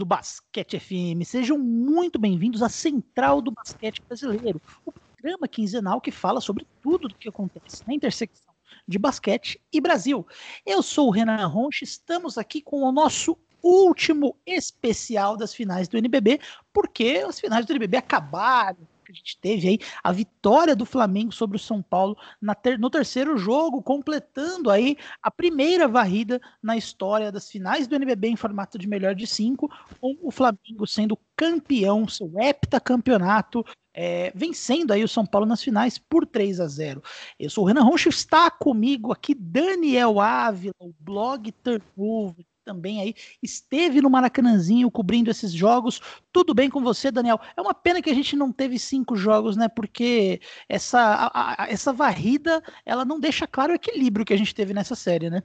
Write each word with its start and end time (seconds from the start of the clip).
do 0.00 0.06
Basquete 0.06 0.80
FM, 0.80 1.22
sejam 1.26 1.58
muito 1.58 2.18
bem-vindos 2.18 2.62
à 2.62 2.70
Central 2.70 3.42
do 3.42 3.50
Basquete 3.50 4.00
Brasileiro, 4.08 4.58
o 4.86 4.90
programa 4.90 5.46
quinzenal 5.46 6.00
que 6.00 6.10
fala 6.10 6.40
sobre 6.40 6.66
tudo 6.80 7.06
o 7.06 7.14
que 7.14 7.28
acontece 7.28 7.86
na 7.86 7.92
intersecção 7.92 8.50
de 8.88 8.98
basquete 8.98 9.60
e 9.70 9.78
Brasil. 9.78 10.26
Eu 10.64 10.82
sou 10.82 11.08
o 11.08 11.10
Renan 11.10 11.46
Ronche, 11.46 11.84
estamos 11.84 12.38
aqui 12.38 12.62
com 12.62 12.80
o 12.82 12.90
nosso 12.90 13.36
último 13.62 14.34
especial 14.46 15.36
das 15.36 15.52
finais 15.52 15.86
do 15.86 15.98
NBB, 15.98 16.40
porque 16.72 17.22
as 17.28 17.38
finais 17.38 17.66
do 17.66 17.72
NBB 17.72 17.98
acabaram, 17.98 18.88
a 19.10 19.14
gente 19.14 19.38
teve 19.40 19.68
aí 19.68 19.78
a 20.02 20.12
vitória 20.12 20.74
do 20.76 20.86
Flamengo 20.86 21.32
sobre 21.32 21.56
o 21.56 21.60
São 21.60 21.82
Paulo 21.82 22.16
ter, 22.62 22.78
no 22.78 22.90
terceiro 22.90 23.36
jogo, 23.36 23.82
completando 23.82 24.70
aí 24.70 24.96
a 25.22 25.30
primeira 25.30 25.88
varrida 25.88 26.40
na 26.62 26.76
história 26.76 27.32
das 27.32 27.50
finais 27.50 27.86
do 27.86 27.94
NBB 27.94 28.28
em 28.28 28.36
formato 28.36 28.78
de 28.78 28.88
melhor 28.88 29.14
de 29.14 29.26
cinco, 29.26 29.70
com 30.00 30.16
o 30.22 30.30
Flamengo 30.30 30.86
sendo 30.86 31.18
campeão, 31.36 32.06
seu 32.06 32.30
heptacampeonato, 32.38 33.64
é, 33.92 34.30
vencendo 34.34 34.92
aí 34.92 35.02
o 35.02 35.08
São 35.08 35.26
Paulo 35.26 35.46
nas 35.46 35.62
finais 35.62 35.98
por 35.98 36.26
3 36.26 36.60
a 36.60 36.66
0. 36.66 37.02
Eu 37.38 37.50
sou 37.50 37.64
o 37.64 37.66
Renan 37.66 37.82
Roncho, 37.82 38.08
está 38.08 38.50
comigo 38.50 39.12
aqui 39.12 39.34
Daniel 39.34 40.20
Ávila, 40.20 40.74
o 40.78 40.94
blog 41.00 41.50
Turnover, 41.52 42.44
também 42.70 43.00
aí 43.00 43.14
esteve 43.42 44.00
no 44.00 44.08
Maracanãzinho 44.08 44.90
cobrindo 44.90 45.28
esses 45.28 45.52
jogos. 45.52 46.00
Tudo 46.32 46.54
bem 46.54 46.70
com 46.70 46.80
você, 46.80 47.10
Daniel? 47.10 47.40
É 47.56 47.60
uma 47.60 47.74
pena 47.74 48.00
que 48.00 48.08
a 48.08 48.14
gente 48.14 48.36
não 48.36 48.52
teve 48.52 48.78
cinco 48.78 49.16
jogos, 49.16 49.56
né? 49.56 49.68
Porque 49.68 50.40
essa, 50.68 51.00
a, 51.00 51.64
a, 51.64 51.68
essa 51.68 51.92
varrida 51.92 52.62
ela 52.86 53.04
não 53.04 53.18
deixa 53.18 53.44
claro 53.46 53.72
o 53.72 53.74
equilíbrio 53.74 54.24
que 54.24 54.32
a 54.32 54.38
gente 54.38 54.54
teve 54.54 54.72
nessa 54.72 54.94
série, 54.94 55.28
né? 55.28 55.42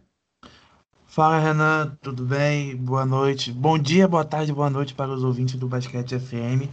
Fala, 1.07 1.39
Renan, 1.39 1.97
tudo 2.01 2.23
bem? 2.23 2.75
Boa 2.75 3.05
noite. 3.05 3.51
Bom 3.51 3.79
dia, 3.79 4.07
boa 4.07 4.23
tarde, 4.23 4.53
boa 4.53 4.69
noite 4.69 4.93
para 4.93 5.11
os 5.11 5.23
ouvintes 5.23 5.55
do 5.55 5.67
Basquete 5.67 6.19
FM. 6.19 6.69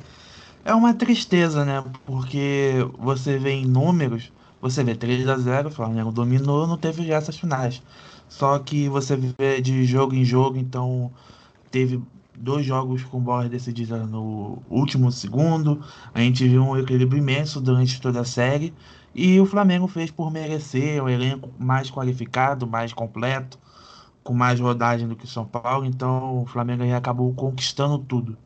É 0.65 0.75
uma 0.75 0.93
tristeza, 0.93 1.65
né? 1.65 1.83
Porque 2.05 2.75
você 2.99 3.39
vê 3.39 3.53
em 3.53 3.65
números, 3.65 4.31
você 4.61 4.85
vê 4.85 4.95
3 4.95 5.27
a 5.29 5.39
0 5.39 5.69
o 5.69 5.73
Flamengo 5.73 6.13
dominou, 6.13 6.67
não 6.67 6.77
teve 6.77 7.11
essas 7.11 7.39
finais. 7.39 7.83
Só 8.33 8.59
que 8.59 8.89
você 8.89 9.15
vê 9.15 9.61
de 9.61 9.85
jogo 9.85 10.15
em 10.15 10.25
jogo, 10.25 10.57
então 10.57 11.13
teve 11.71 12.03
dois 12.35 12.65
jogos 12.65 13.05
com 13.05 13.21
bola 13.21 13.47
decidida 13.47 14.07
no 14.07 14.63
último 14.71 15.13
segundo. 15.13 15.85
A 16.15 16.21
gente 16.21 16.49
viu 16.49 16.63
um 16.63 16.79
equilíbrio 16.79 17.19
imenso 17.19 17.61
durante 17.61 18.01
toda 18.01 18.23
a 18.23 18.25
série. 18.25 18.73
E 19.15 19.39
o 19.39 19.45
Flamengo 19.45 19.87
fez 19.87 20.11
por 20.11 20.33
merecer 20.33 21.05
um 21.05 21.11
elenco 21.11 21.51
mais 21.59 21.91
qualificado, 21.91 22.67
mais 22.67 22.95
completo, 22.95 23.59
com 24.25 24.33
mais 24.33 24.59
rodagem 24.59 25.07
do 25.07 25.15
que 25.15 25.27
o 25.27 25.29
São 25.29 25.45
Paulo. 25.45 25.85
Então 25.85 26.43
o 26.43 26.47
Flamengo 26.47 26.85
aí 26.85 26.95
acabou 26.95 27.35
conquistando 27.35 27.99
tudo. 27.99 28.39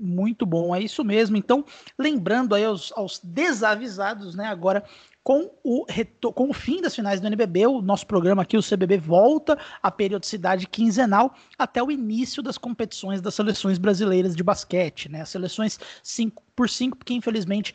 Muito 0.00 0.44
bom, 0.44 0.74
é 0.74 0.80
isso 0.80 1.04
mesmo. 1.04 1.36
Então, 1.36 1.64
lembrando 1.96 2.54
aí 2.54 2.64
aos, 2.64 2.92
aos 2.96 3.20
desavisados, 3.20 4.34
né? 4.34 4.46
Agora 4.46 4.84
com 5.28 5.50
o, 5.62 5.84
com 6.32 6.48
o 6.48 6.54
fim 6.54 6.80
das 6.80 6.94
finais 6.94 7.20
do 7.20 7.26
NBB, 7.26 7.66
o 7.66 7.82
nosso 7.82 8.06
programa 8.06 8.40
aqui, 8.40 8.56
o 8.56 8.62
CBB, 8.62 8.96
volta 8.96 9.58
à 9.82 9.90
periodicidade 9.90 10.66
quinzenal 10.66 11.34
até 11.58 11.82
o 11.82 11.90
início 11.90 12.42
das 12.42 12.56
competições 12.56 13.20
das 13.20 13.34
seleções 13.34 13.76
brasileiras 13.76 14.34
de 14.34 14.42
basquete, 14.42 15.10
né? 15.10 15.20
As 15.20 15.28
seleções 15.28 15.78
5 16.02 16.42
por 16.56 16.70
5, 16.70 16.96
porque 16.96 17.12
infelizmente 17.12 17.74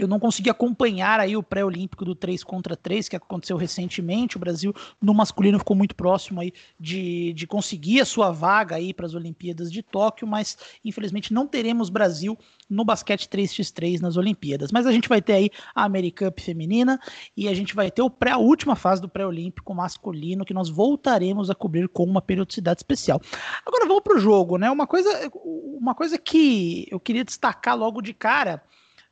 eu 0.00 0.08
não 0.08 0.18
consegui 0.18 0.48
acompanhar 0.48 1.20
aí 1.20 1.36
o 1.36 1.42
pré-olímpico 1.42 2.06
do 2.06 2.14
3 2.14 2.42
contra 2.42 2.74
3 2.74 3.06
que 3.06 3.16
aconteceu 3.16 3.56
recentemente. 3.58 4.36
O 4.36 4.40
Brasil 4.40 4.74
no 5.00 5.12
masculino 5.12 5.58
ficou 5.58 5.76
muito 5.76 5.94
próximo 5.94 6.40
aí 6.40 6.52
de, 6.78 7.34
de 7.34 7.46
conseguir 7.46 8.00
a 8.00 8.06
sua 8.06 8.30
vaga 8.30 8.76
aí 8.76 8.94
para 8.94 9.04
as 9.04 9.14
Olimpíadas 9.14 9.70
de 9.70 9.82
Tóquio, 9.82 10.26
mas 10.26 10.56
infelizmente 10.82 11.34
não 11.34 11.46
teremos 11.46 11.90
Brasil 11.90 12.38
no 12.68 12.82
basquete 12.82 13.28
3x3 13.28 14.00
nas 14.00 14.16
Olimpíadas. 14.16 14.72
Mas 14.72 14.86
a 14.86 14.92
gente 14.92 15.08
vai 15.08 15.20
ter 15.20 15.34
aí 15.34 15.50
a 15.74 15.84
Americup 15.84 16.40
feminina 16.40 16.98
e 17.36 17.46
a 17.46 17.52
gente 17.52 17.74
vai 17.74 17.90
ter 17.90 18.00
o 18.00 18.08
pré, 18.08 18.30
a 18.30 18.38
última 18.38 18.74
fase 18.74 19.02
do 19.02 19.08
pré-olímpico 19.08 19.74
masculino 19.74 20.46
que 20.46 20.54
nós 20.54 20.70
voltaremos 20.70 21.50
a 21.50 21.54
cobrir 21.54 21.88
com 21.88 22.04
uma 22.04 22.22
periodicidade 22.22 22.78
especial. 22.78 23.20
Agora 23.66 23.86
vamos 23.86 24.02
para 24.02 24.16
o 24.16 24.20
jogo, 24.20 24.56
né? 24.56 24.70
Uma 24.70 24.86
coisa, 24.86 25.30
uma 25.34 25.94
coisa 25.94 26.16
que 26.16 26.86
eu 26.90 26.98
queria 26.98 27.24
destacar 27.24 27.76
logo 27.76 28.00
de 28.00 28.14
cara 28.14 28.62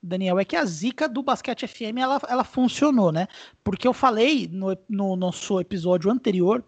Daniel, 0.03 0.39
é 0.39 0.45
que 0.45 0.57
a 0.57 0.65
zica 0.65 1.09
do 1.09 1.23
Basquete 1.23 1.67
FM 1.67 1.99
ela, 1.99 2.21
ela 2.29 2.45
funcionou, 2.45 3.11
né? 3.11 3.27
Porque 3.65 3.87
eu 3.87 3.93
falei 3.93 4.49
no, 4.51 4.77
no 4.89 5.17
nosso 5.17 5.61
episódio 5.61 6.11
anterior 6.11 6.65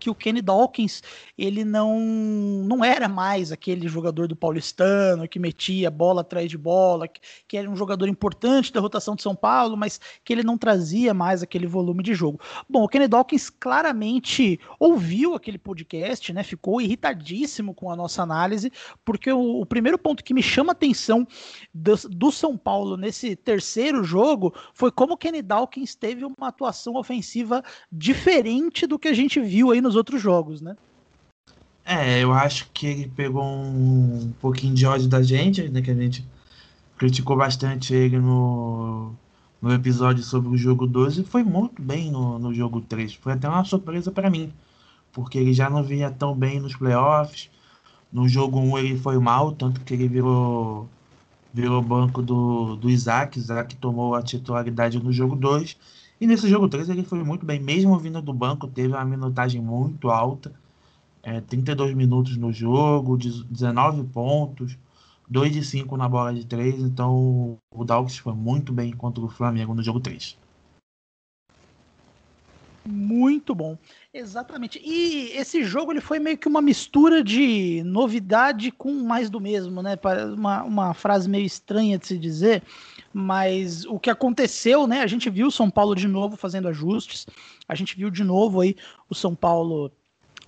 que 0.00 0.10
o 0.10 0.14
Kenny 0.14 0.40
Dawkins 0.40 1.02
ele 1.36 1.64
não 1.64 2.00
não 2.00 2.84
era 2.84 3.08
mais 3.08 3.52
aquele 3.52 3.86
jogador 3.86 4.26
do 4.26 4.34
paulistano 4.34 5.28
que 5.28 5.38
metia 5.38 5.90
bola 5.90 6.22
atrás 6.22 6.48
de 6.48 6.56
bola, 6.56 7.06
que, 7.06 7.20
que, 7.46 7.56
era 7.56 7.70
um 7.70 7.76
jogador 7.76 8.08
importante 8.08 8.72
da 8.72 8.80
rotação 8.80 9.14
de 9.14 9.22
São 9.22 9.34
Paulo, 9.34 9.76
mas 9.76 10.00
que 10.24 10.32
ele 10.32 10.42
não 10.42 10.56
trazia 10.56 11.12
mais 11.12 11.42
aquele 11.42 11.66
volume 11.66 12.02
de 12.02 12.14
jogo. 12.14 12.40
Bom, 12.68 12.82
o 12.84 12.88
Kenny 12.88 13.06
Dawkins 13.06 13.50
claramente 13.50 14.58
ouviu 14.78 15.34
aquele 15.34 15.58
podcast, 15.58 16.32
né? 16.32 16.42
Ficou 16.42 16.80
irritadíssimo 16.80 17.74
com 17.74 17.90
a 17.90 17.96
nossa 17.96 18.22
análise, 18.22 18.72
porque 19.04 19.30
o, 19.30 19.60
o 19.60 19.66
primeiro 19.66 19.98
ponto 19.98 20.24
que 20.24 20.32
me 20.32 20.42
chama 20.42 20.70
a 20.70 20.72
atenção 20.72 21.26
do, 21.74 21.94
do 22.08 22.32
São 22.32 22.56
Paulo 22.56 22.96
nesse 22.96 23.36
terceiro 23.36 24.02
jogo 24.02 24.54
foi 24.72 24.90
como 24.90 25.14
o 25.14 25.16
Kenny 25.16 25.42
Dawkins 25.42 25.94
teve 25.94 26.24
uma 26.24 26.48
atuação 26.48 26.94
ofensiva 26.94 27.62
diferente 27.92 28.86
do 28.86 28.98
que 28.98 29.08
a 29.08 29.12
gente 29.12 29.40
viu 29.40 29.70
aí 29.70 29.80
no 29.80 29.89
nos 29.90 29.96
outros 29.96 30.22
jogos, 30.22 30.60
né? 30.60 30.76
É, 31.84 32.22
eu 32.22 32.32
acho 32.32 32.70
que 32.72 32.86
ele 32.86 33.08
pegou 33.08 33.44
um 33.44 34.32
pouquinho 34.40 34.72
de 34.72 34.86
ódio 34.86 35.08
da 35.08 35.20
gente, 35.20 35.68
né? 35.68 35.82
Que 35.82 35.90
a 35.90 35.94
gente 35.94 36.24
criticou 36.96 37.36
bastante 37.36 37.92
ele 37.92 38.20
no, 38.20 39.12
no 39.60 39.72
episódio 39.72 40.22
sobre 40.22 40.48
o 40.50 40.56
jogo 40.56 40.86
12 40.86 41.22
e 41.22 41.24
foi 41.24 41.42
muito 41.42 41.82
bem 41.82 42.08
no, 42.08 42.38
no 42.38 42.54
jogo 42.54 42.80
3. 42.80 43.14
Foi 43.14 43.32
até 43.32 43.48
uma 43.48 43.64
surpresa 43.64 44.12
para 44.12 44.30
mim, 44.30 44.52
porque 45.12 45.38
ele 45.38 45.52
já 45.52 45.68
não 45.68 45.82
vinha 45.82 46.08
tão 46.08 46.36
bem 46.36 46.60
nos 46.60 46.76
playoffs. 46.76 47.50
No 48.12 48.28
jogo 48.28 48.60
1 48.60 48.78
ele 48.78 48.96
foi 48.96 49.18
mal, 49.18 49.50
tanto 49.50 49.80
que 49.80 49.94
ele 49.94 50.06
virou, 50.06 50.88
virou 51.52 51.82
banco 51.82 52.22
do, 52.22 52.76
do 52.76 52.88
Isaac. 52.88 53.36
Isaac 53.36 53.74
tomou 53.76 54.14
a 54.14 54.22
titularidade 54.22 55.02
no 55.02 55.12
jogo 55.12 55.34
2 55.34 55.76
e 56.20 56.26
nesse 56.26 56.48
jogo 56.48 56.68
3 56.68 56.88
ele 56.90 57.02
foi 57.02 57.22
muito 57.24 57.46
bem, 57.46 57.58
mesmo 57.58 57.98
vindo 57.98 58.20
do 58.20 58.32
banco, 58.32 58.68
teve 58.68 58.92
uma 58.92 59.04
minutagem 59.04 59.60
muito 59.60 60.10
alta. 60.10 60.52
É, 61.22 61.40
32 61.40 61.94
minutos 61.94 62.36
no 62.36 62.52
jogo, 62.52 63.16
19 63.16 64.04
pontos, 64.04 64.76
2 65.28 65.52
de 65.52 65.64
5 65.64 65.96
na 65.96 66.08
bola 66.08 66.34
de 66.34 66.44
3. 66.44 66.80
Então 66.80 67.58
o 67.72 67.84
Dawkins 67.84 68.18
foi 68.18 68.34
muito 68.34 68.72
bem 68.72 68.92
contra 68.92 69.24
o 69.24 69.28
Flamengo 69.28 69.74
no 69.74 69.82
jogo 69.82 70.00
3. 70.00 70.36
Muito 72.86 73.54
bom. 73.54 73.78
Exatamente. 74.12 74.80
E 74.82 75.30
esse 75.36 75.62
jogo 75.62 75.92
ele 75.92 76.00
foi 76.00 76.18
meio 76.18 76.36
que 76.36 76.48
uma 76.48 76.60
mistura 76.60 77.22
de 77.22 77.80
novidade 77.84 78.72
com 78.72 78.92
mais 78.92 79.30
do 79.30 79.40
mesmo, 79.40 79.80
né? 79.82 79.96
Uma, 80.34 80.64
uma 80.64 80.94
frase 80.94 81.28
meio 81.28 81.46
estranha 81.46 81.96
de 81.96 82.08
se 82.08 82.18
dizer, 82.18 82.60
mas 83.12 83.84
o 83.84 84.00
que 84.00 84.10
aconteceu, 84.10 84.88
né? 84.88 85.00
A 85.00 85.06
gente 85.06 85.30
viu 85.30 85.46
o 85.46 85.52
São 85.52 85.70
Paulo 85.70 85.94
de 85.94 86.08
novo 86.08 86.36
fazendo 86.36 86.66
ajustes, 86.66 87.24
a 87.68 87.74
gente 87.76 87.96
viu 87.96 88.10
de 88.10 88.24
novo 88.24 88.60
aí 88.60 88.74
o 89.08 89.14
São 89.14 89.32
Paulo 89.32 89.92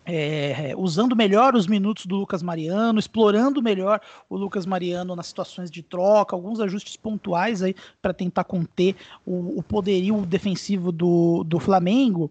é, 0.04 0.74
usando 0.76 1.14
melhor 1.14 1.54
os 1.54 1.66
minutos 1.66 2.06
do 2.06 2.16
Lucas 2.16 2.42
Mariano, 2.42 2.98
explorando 2.98 3.62
melhor 3.62 4.00
o 4.28 4.36
Lucas 4.36 4.66
Mariano 4.66 5.14
nas 5.14 5.26
situações 5.26 5.70
de 5.70 5.82
troca, 5.82 6.34
alguns 6.34 6.60
ajustes 6.60 6.96
pontuais 6.96 7.62
aí 7.62 7.74
para 8.00 8.12
tentar 8.12 8.44
conter 8.44 8.96
o, 9.24 9.58
o, 9.58 9.62
poderio 9.62 10.26
defensivo 10.26 10.90
do, 10.90 11.44
do 11.44 11.60
Flamengo, 11.60 12.30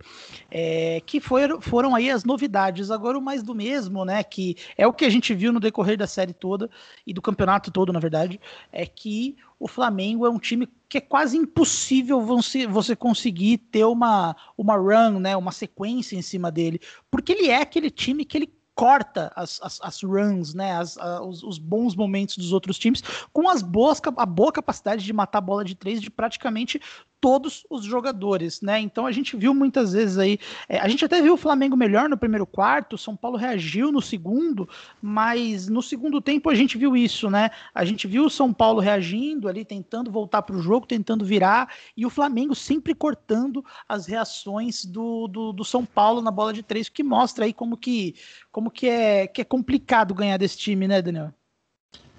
é, 0.49 1.01
que 1.05 1.19
foi, 1.19 1.61
foram 1.61 1.95
aí 1.95 2.09
as 2.09 2.25
novidades. 2.25 2.91
Agora 2.91 3.17
o 3.17 3.21
mais 3.21 3.41
do 3.41 3.55
mesmo, 3.55 4.03
né? 4.03 4.23
Que 4.23 4.55
é 4.77 4.85
o 4.85 4.93
que 4.93 5.05
a 5.05 5.09
gente 5.09 5.33
viu 5.33 5.53
no 5.53 5.59
decorrer 5.59 5.97
da 5.97 6.07
série 6.07 6.33
toda 6.33 6.69
e 7.07 7.13
do 7.13 7.21
campeonato 7.21 7.71
todo, 7.71 7.93
na 7.93 7.99
verdade, 7.99 8.39
é 8.71 8.85
que 8.85 9.35
o 9.61 9.67
Flamengo 9.67 10.25
é 10.25 10.29
um 10.29 10.39
time 10.39 10.67
que 10.89 10.97
é 10.97 11.01
quase 11.01 11.37
impossível 11.37 12.19
você, 12.19 12.65
você 12.65 12.95
conseguir 12.95 13.59
ter 13.59 13.85
uma, 13.85 14.35
uma 14.57 14.75
run, 14.75 15.19
né, 15.19 15.37
uma 15.37 15.51
sequência 15.51 16.15
em 16.15 16.21
cima 16.23 16.51
dele, 16.51 16.81
porque 17.11 17.31
ele 17.31 17.47
é 17.47 17.61
aquele 17.61 17.91
time 17.91 18.25
que 18.25 18.39
ele 18.39 18.51
corta 18.73 19.31
as, 19.35 19.61
as, 19.61 19.79
as 19.83 20.01
runs, 20.01 20.55
né, 20.55 20.73
as, 20.73 20.97
a, 20.97 21.21
os, 21.21 21.43
os, 21.43 21.59
bons 21.59 21.95
momentos 21.95 22.37
dos 22.37 22.51
outros 22.51 22.79
times, 22.79 23.03
com 23.31 23.47
as 23.47 23.61
boas, 23.61 24.01
a 24.17 24.25
boa 24.25 24.51
capacidade 24.51 25.05
de 25.05 25.13
matar 25.13 25.37
a 25.37 25.41
bola 25.41 25.63
de 25.63 25.75
três 25.75 26.01
de 26.01 26.09
praticamente 26.09 26.81
todos 27.21 27.63
os 27.69 27.85
jogadores, 27.85 28.61
né? 28.61 28.79
Então 28.79 29.05
a 29.05 29.11
gente 29.11 29.37
viu 29.37 29.53
muitas 29.53 29.93
vezes 29.93 30.17
aí, 30.17 30.39
é, 30.67 30.79
a 30.79 30.87
gente 30.87 31.05
até 31.05 31.21
viu 31.21 31.35
o 31.35 31.37
Flamengo 31.37 31.77
melhor 31.77 32.09
no 32.09 32.17
primeiro 32.17 32.47
quarto, 32.47 32.97
São 32.97 33.15
Paulo 33.15 33.37
reagiu 33.37 33.91
no 33.91 34.01
segundo, 34.01 34.67
mas 34.99 35.69
no 35.69 35.83
segundo 35.83 36.19
tempo 36.19 36.49
a 36.49 36.55
gente 36.55 36.79
viu 36.79 36.97
isso, 36.97 37.29
né? 37.29 37.51
A 37.75 37.85
gente 37.85 38.07
viu 38.07 38.25
o 38.25 38.29
São 38.29 38.51
Paulo 38.51 38.79
reagindo 38.81 39.47
ali, 39.47 39.63
tentando 39.63 40.11
voltar 40.11 40.41
para 40.41 40.55
o 40.55 40.61
jogo, 40.61 40.87
tentando 40.87 41.23
virar, 41.23 41.71
e 41.95 42.05
o 42.05 42.09
Flamengo 42.09 42.55
sempre 42.55 42.95
cortando 42.95 43.63
as 43.87 44.07
reações 44.07 44.83
do, 44.83 45.27
do, 45.27 45.53
do, 45.53 45.63
São 45.63 45.85
Paulo 45.85 46.21
na 46.21 46.31
bola 46.31 46.51
de 46.51 46.63
três, 46.63 46.89
que 46.89 47.03
mostra 47.03 47.45
aí 47.45 47.53
como 47.53 47.77
que, 47.77 48.15
como 48.51 48.71
que 48.71 48.87
é 48.87 49.27
que 49.27 49.41
é 49.41 49.45
complicado 49.45 50.15
ganhar 50.15 50.37
desse 50.37 50.57
time, 50.57 50.87
né, 50.87 51.01
Daniel? 51.01 51.31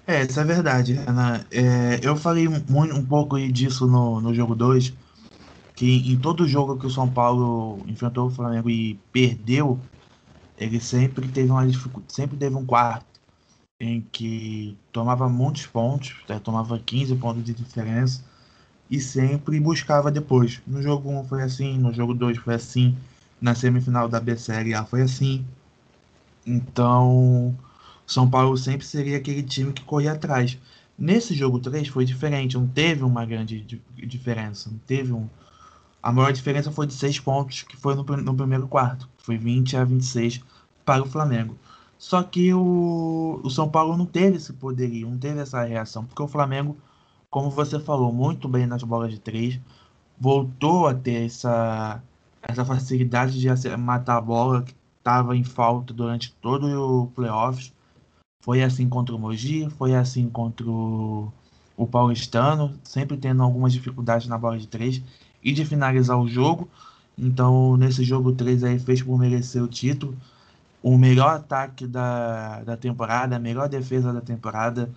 É, 0.05 0.23
isso 0.23 0.39
é 0.39 0.43
verdade, 0.43 0.93
Renan. 0.93 1.45
É, 1.49 2.05
eu 2.05 2.15
falei 2.17 2.47
muito, 2.47 2.93
um 2.95 3.05
pouco 3.05 3.39
disso 3.51 3.87
no, 3.87 4.19
no 4.19 4.33
jogo 4.33 4.53
2, 4.55 4.93
que 5.75 5.85
em 6.11 6.19
todo 6.19 6.47
jogo 6.47 6.77
que 6.79 6.85
o 6.87 6.89
São 6.89 7.11
Paulo 7.13 7.85
enfrentou 7.89 8.27
o 8.27 8.31
Flamengo 8.31 8.69
e 8.69 8.95
perdeu, 9.11 9.87
ele 10.57 10.79
sempre 10.81 11.29
teve 11.29 11.51
uma 11.51 11.63
sempre 12.09 12.37
teve 12.37 12.55
um 12.55 12.65
quarto 12.65 13.07
em 13.79 14.01
que 14.01 14.79
tomava 14.91 15.29
muitos 15.29 15.67
pontos, 15.67 16.23
né, 16.29 16.39
tomava 16.39 16.79
15 16.79 17.15
pontos 17.17 17.43
de 17.43 17.53
diferença 17.53 18.25
e 18.89 18.99
sempre 19.01 19.59
buscava 19.59 20.11
depois. 20.11 20.61
No 20.67 20.81
jogo 20.83 21.09
1 21.11 21.23
foi 21.25 21.43
assim, 21.43 21.77
no 21.79 21.93
jogo 21.93 22.13
2 22.15 22.37
foi 22.39 22.55
assim, 22.55 22.97
na 23.41 23.55
semifinal 23.55 24.09
da 24.09 24.19
B 24.21 24.37
Série 24.37 24.73
A 24.75 24.85
foi 24.85 25.01
assim. 25.03 25.47
Então, 26.45 27.57
são 28.05 28.29
Paulo 28.29 28.57
sempre 28.57 28.85
seria 28.85 29.17
aquele 29.17 29.43
time 29.43 29.71
que 29.73 29.83
corria 29.83 30.13
atrás. 30.13 30.57
Nesse 30.97 31.33
jogo 31.33 31.59
3 31.59 31.87
foi 31.87 32.05
diferente, 32.05 32.57
não 32.57 32.67
teve 32.67 33.03
uma 33.03 33.25
grande 33.25 33.65
diferença, 33.95 34.69
não 34.69 34.77
teve 34.79 35.11
um. 35.11 35.27
A 36.01 36.11
maior 36.11 36.31
diferença 36.33 36.71
foi 36.71 36.85
de 36.85 36.93
6 36.93 37.19
pontos, 37.21 37.63
que 37.63 37.77
foi 37.77 37.95
no, 37.95 38.03
no 38.03 38.35
primeiro 38.35 38.67
quarto, 38.67 39.09
foi 39.17 39.37
20 39.37 39.77
a 39.77 39.83
26 39.85 40.41
para 40.85 41.01
o 41.01 41.05
Flamengo. 41.05 41.57
Só 41.97 42.21
que 42.21 42.53
o, 42.53 43.39
o 43.41 43.49
São 43.49 43.69
Paulo 43.69 43.95
não 43.97 44.05
teve 44.05 44.35
esse 44.35 44.51
poderio, 44.51 45.09
não 45.09 45.17
teve 45.17 45.39
essa 45.39 45.63
reação, 45.63 46.03
porque 46.05 46.21
o 46.21 46.27
Flamengo, 46.27 46.77
como 47.29 47.49
você 47.49 47.79
falou, 47.79 48.11
muito 48.11 48.47
bem 48.49 48.67
nas 48.67 48.83
bolas 48.83 49.11
de 49.11 49.19
3, 49.19 49.59
voltou 50.19 50.87
a 50.87 50.93
ter 50.93 51.25
essa, 51.25 52.03
essa 52.41 52.65
facilidade 52.65 53.39
de 53.39 53.77
matar 53.77 54.17
a 54.17 54.21
bola 54.21 54.63
que 54.63 54.75
estava 54.97 55.35
em 55.35 55.43
falta 55.43 55.93
durante 55.93 56.33
todo 56.41 56.67
o 56.67 57.07
playoffs 57.07 57.73
foi 58.43 58.61
assim 58.61 58.89
contra 58.89 59.15
o 59.15 59.19
Mogi, 59.19 59.69
foi 59.77 59.95
assim 59.95 60.29
contra 60.29 60.69
o, 60.69 61.31
Paulistano, 61.89 62.73
sempre 62.83 63.15
tendo 63.15 63.41
algumas 63.41 63.71
dificuldades 63.71 64.27
na 64.27 64.37
bola 64.37 64.57
de 64.57 64.67
três 64.67 65.01
e 65.41 65.53
de 65.53 65.63
finalizar 65.63 66.19
o 66.19 66.27
jogo. 66.27 66.67
Então, 67.17 67.77
nesse 67.77 68.03
jogo 68.03 68.33
3 68.33 68.65
aí, 68.65 68.79
fez 68.79 69.01
por 69.01 69.17
merecer 69.17 69.63
o 69.63 69.67
título. 69.67 70.13
O 70.81 70.97
melhor 70.97 71.35
ataque 71.35 71.87
da, 71.87 72.63
da 72.63 72.75
temporada, 72.75 73.37
a 73.37 73.39
melhor 73.39 73.69
defesa 73.69 74.11
da 74.11 74.19
temporada, 74.19 74.89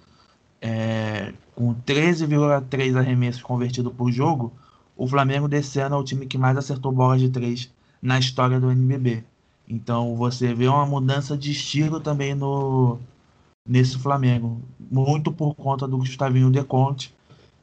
é, 0.60 1.32
com 1.54 1.72
13,3 1.72 2.96
arremessos 2.99 3.42
convertidos 3.42 3.92
por 3.92 4.10
jogo, 4.10 4.52
o 4.96 5.06
Flamengo 5.06 5.46
descendo 5.46 5.94
é 5.94 5.99
o 5.99 6.04
time 6.04 6.26
que 6.26 6.37
mais 6.37 6.56
acertou 6.56 6.90
bolas 6.90 7.20
de 7.20 7.28
três 7.28 7.72
na 8.02 8.19
história 8.19 8.58
do 8.58 8.72
NBB. 8.72 9.22
Então, 9.69 10.16
você 10.16 10.52
vê 10.52 10.66
uma 10.66 10.87
mudança 10.87 11.37
de 11.37 11.52
estilo 11.52 12.00
também 12.00 12.34
no, 12.34 12.99
nesse 13.66 13.98
Flamengo. 13.98 14.60
Muito 14.78 15.32
por 15.32 15.54
conta 15.54 15.86
do 15.86 15.98
Gustavinho 15.98 16.50
De 16.50 16.62
Conte, 16.64 17.14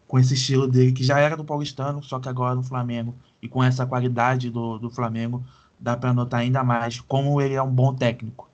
com 0.08 0.20
esse 0.20 0.34
estilo 0.34 0.68
dele, 0.68 0.92
que 0.92 1.04
já 1.04 1.20
era 1.20 1.36
do 1.36 1.44
paulistano, 1.44 2.04
só 2.04 2.20
que 2.20 2.30
agora 2.30 2.56
no 2.56 2.64
Flamengo. 2.64 3.16
E 3.42 3.48
com 3.48 3.64
essa 3.64 3.86
qualidade 3.86 4.50
do, 4.50 4.78
do 4.78 4.90
Flamengo, 4.90 5.44
dá 5.80 5.98
para 5.98 6.14
notar 6.14 6.42
ainda 6.42 6.64
mais 6.64 7.00
como 7.02 7.42
ele 7.42 7.56
é 7.56 7.62
um 7.62 7.72
bom 7.72 7.94
técnico. 7.94 8.50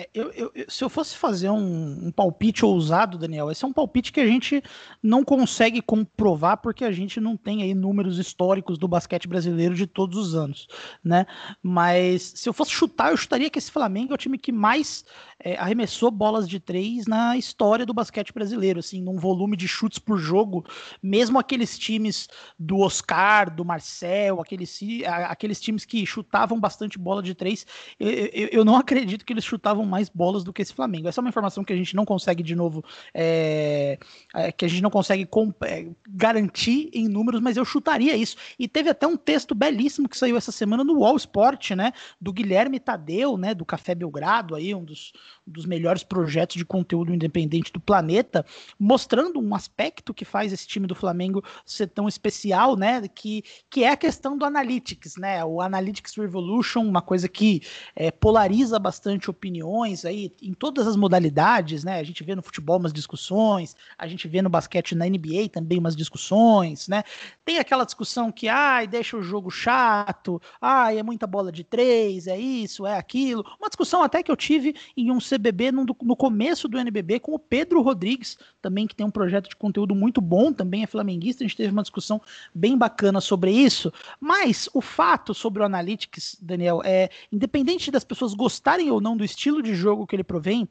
É, 0.00 0.08
eu, 0.14 0.32
eu, 0.32 0.52
se 0.66 0.82
eu 0.82 0.88
fosse 0.88 1.14
fazer 1.14 1.50
um, 1.50 2.06
um, 2.06 2.10
palpite 2.10 2.64
ousado, 2.64 3.18
Daniel, 3.18 3.50
esse 3.50 3.62
é 3.62 3.68
um 3.68 3.72
palpite 3.72 4.10
que 4.10 4.20
a 4.20 4.26
gente 4.26 4.62
não 5.02 5.22
consegue 5.22 5.82
comprovar 5.82 6.56
porque 6.56 6.86
a 6.86 6.92
gente 6.92 7.20
não 7.20 7.36
tem 7.36 7.62
aí 7.62 7.74
números 7.74 8.18
históricos 8.18 8.78
do 8.78 8.88
basquete 8.88 9.28
brasileiro 9.28 9.74
de 9.74 9.86
todos 9.86 10.16
os 10.16 10.34
anos, 10.34 10.66
né? 11.04 11.26
Mas 11.62 12.32
se 12.34 12.48
eu 12.48 12.54
fosse 12.54 12.70
chutar, 12.70 13.10
eu 13.10 13.16
chutaria 13.16 13.50
que 13.50 13.58
esse 13.58 13.70
Flamengo 13.70 14.12
é 14.12 14.14
o 14.14 14.18
time 14.18 14.38
que 14.38 14.50
mais 14.50 15.04
é, 15.38 15.56
arremessou 15.56 16.10
bolas 16.10 16.48
de 16.48 16.58
três 16.58 17.06
na 17.06 17.36
história 17.36 17.84
do 17.84 17.92
basquete 17.92 18.32
brasileiro, 18.32 18.78
assim, 18.78 19.02
num 19.02 19.18
volume 19.18 19.54
de 19.54 19.68
chutes 19.68 19.98
por 19.98 20.16
jogo, 20.16 20.64
mesmo 21.02 21.38
aqueles 21.38 21.78
times 21.78 22.26
do 22.58 22.78
Oscar, 22.78 23.54
do 23.54 23.66
Marcel, 23.66 24.40
aqueles, 24.40 24.80
aqueles 25.28 25.60
times 25.60 25.84
que 25.84 26.06
chutavam 26.06 26.58
bastante 26.58 26.98
bola 26.98 27.22
de 27.22 27.34
três, 27.34 27.66
eu, 27.98 28.08
eu, 28.08 28.48
eu 28.52 28.64
não 28.64 28.76
acredito 28.80 29.26
que 29.26 29.32
eles 29.32 29.44
chutavam 29.44 29.89
mais 29.90 30.08
bolas 30.08 30.44
do 30.44 30.52
que 30.52 30.62
esse 30.62 30.72
Flamengo. 30.72 31.08
Essa 31.08 31.20
é 31.20 31.22
uma 31.22 31.28
informação 31.28 31.64
que 31.64 31.72
a 31.72 31.76
gente 31.76 31.94
não 31.94 32.04
consegue, 32.04 32.42
de 32.42 32.54
novo, 32.54 32.84
é, 33.12 33.98
é, 34.34 34.52
que 34.52 34.64
a 34.64 34.68
gente 34.68 34.82
não 34.82 34.90
consegue 34.90 35.28
é, 35.64 35.86
garantir 36.08 36.88
em 36.92 37.08
números, 37.08 37.40
mas 37.40 37.56
eu 37.56 37.64
chutaria 37.64 38.16
isso. 38.16 38.36
E 38.58 38.68
teve 38.68 38.88
até 38.88 39.06
um 39.06 39.16
texto 39.16 39.54
belíssimo 39.54 40.08
que 40.08 40.16
saiu 40.16 40.36
essa 40.36 40.52
semana 40.52 40.84
no 40.84 41.00
Wall 41.00 41.16
Sport, 41.16 41.72
né, 41.72 41.92
do 42.20 42.32
Guilherme 42.32 42.78
Tadeu, 42.78 43.36
né, 43.36 43.54
do 43.54 43.64
Café 43.64 43.94
Belgrado, 43.94 44.54
aí 44.54 44.74
um 44.74 44.84
dos 44.84 45.12
dos 45.50 45.66
melhores 45.66 46.02
projetos 46.02 46.56
de 46.56 46.64
conteúdo 46.64 47.12
independente 47.12 47.72
do 47.72 47.80
planeta, 47.80 48.46
mostrando 48.78 49.40
um 49.40 49.54
aspecto 49.54 50.14
que 50.14 50.24
faz 50.24 50.52
esse 50.52 50.66
time 50.66 50.86
do 50.86 50.94
Flamengo 50.94 51.42
ser 51.66 51.88
tão 51.88 52.06
especial, 52.06 52.76
né? 52.76 53.06
Que, 53.08 53.42
que 53.68 53.84
é 53.84 53.90
a 53.90 53.96
questão 53.96 54.38
do 54.38 54.44
Analytics, 54.44 55.16
né? 55.16 55.44
O 55.44 55.60
Analytics 55.60 56.14
Revolution, 56.16 56.82
uma 56.82 57.02
coisa 57.02 57.28
que 57.28 57.62
é, 57.96 58.10
polariza 58.10 58.78
bastante 58.78 59.28
opiniões 59.28 59.69
aí 60.04 60.32
em 60.42 60.52
todas 60.52 60.86
as 60.86 60.96
modalidades, 60.96 61.84
né? 61.84 62.00
A 62.00 62.02
gente 62.02 62.24
vê 62.24 62.34
no 62.34 62.42
futebol 62.42 62.78
umas 62.78 62.92
discussões, 62.92 63.76
a 63.96 64.06
gente 64.06 64.26
vê 64.26 64.42
no 64.42 64.48
basquete 64.48 64.94
na 64.94 65.06
NBA 65.06 65.48
também 65.52 65.78
umas 65.78 65.94
discussões, 65.94 66.88
né? 66.88 67.04
Tem 67.44 67.58
aquela 67.58 67.84
discussão 67.84 68.32
que, 68.32 68.48
ai, 68.48 68.86
deixa 68.86 69.16
o 69.16 69.22
jogo 69.22 69.50
chato, 69.50 70.40
ai, 70.60 70.98
é 70.98 71.02
muita 71.02 71.26
bola 71.26 71.52
de 71.52 71.62
três, 71.62 72.26
é 72.26 72.38
isso, 72.38 72.86
é 72.86 72.96
aquilo. 72.96 73.44
Uma 73.60 73.68
discussão 73.68 74.02
até 74.02 74.22
que 74.22 74.30
eu 74.30 74.36
tive 74.36 74.74
em 74.96 75.10
um 75.10 75.18
CBB 75.18 75.70
no, 75.70 75.86
no 76.02 76.16
começo 76.16 76.68
do 76.68 76.78
NBB 76.78 77.20
com 77.20 77.34
o 77.34 77.38
Pedro 77.38 77.80
Rodrigues, 77.80 78.38
também 78.60 78.86
que 78.86 78.94
tem 78.94 79.06
um 79.06 79.10
projeto 79.10 79.48
de 79.48 79.56
conteúdo 79.56 79.94
muito 79.94 80.20
bom, 80.20 80.52
também 80.52 80.82
é 80.82 80.86
flamenguista. 80.86 81.44
A 81.44 81.46
gente 81.46 81.56
teve 81.56 81.72
uma 81.72 81.82
discussão 81.82 82.20
bem 82.54 82.76
bacana 82.76 83.20
sobre 83.20 83.52
isso. 83.52 83.92
Mas 84.18 84.68
o 84.74 84.80
fato 84.80 85.32
sobre 85.32 85.62
o 85.62 85.66
Analytics, 85.66 86.36
Daniel, 86.40 86.82
é 86.84 87.08
independente 87.30 87.90
das 87.90 88.04
pessoas 88.04 88.34
gostarem 88.34 88.90
ou 88.90 89.00
não 89.00 89.16
do 89.16 89.24
estilo 89.24 89.59
de 89.62 89.74
jogo 89.74 90.06
que 90.06 90.16
ele 90.16 90.24
provém, 90.24 90.68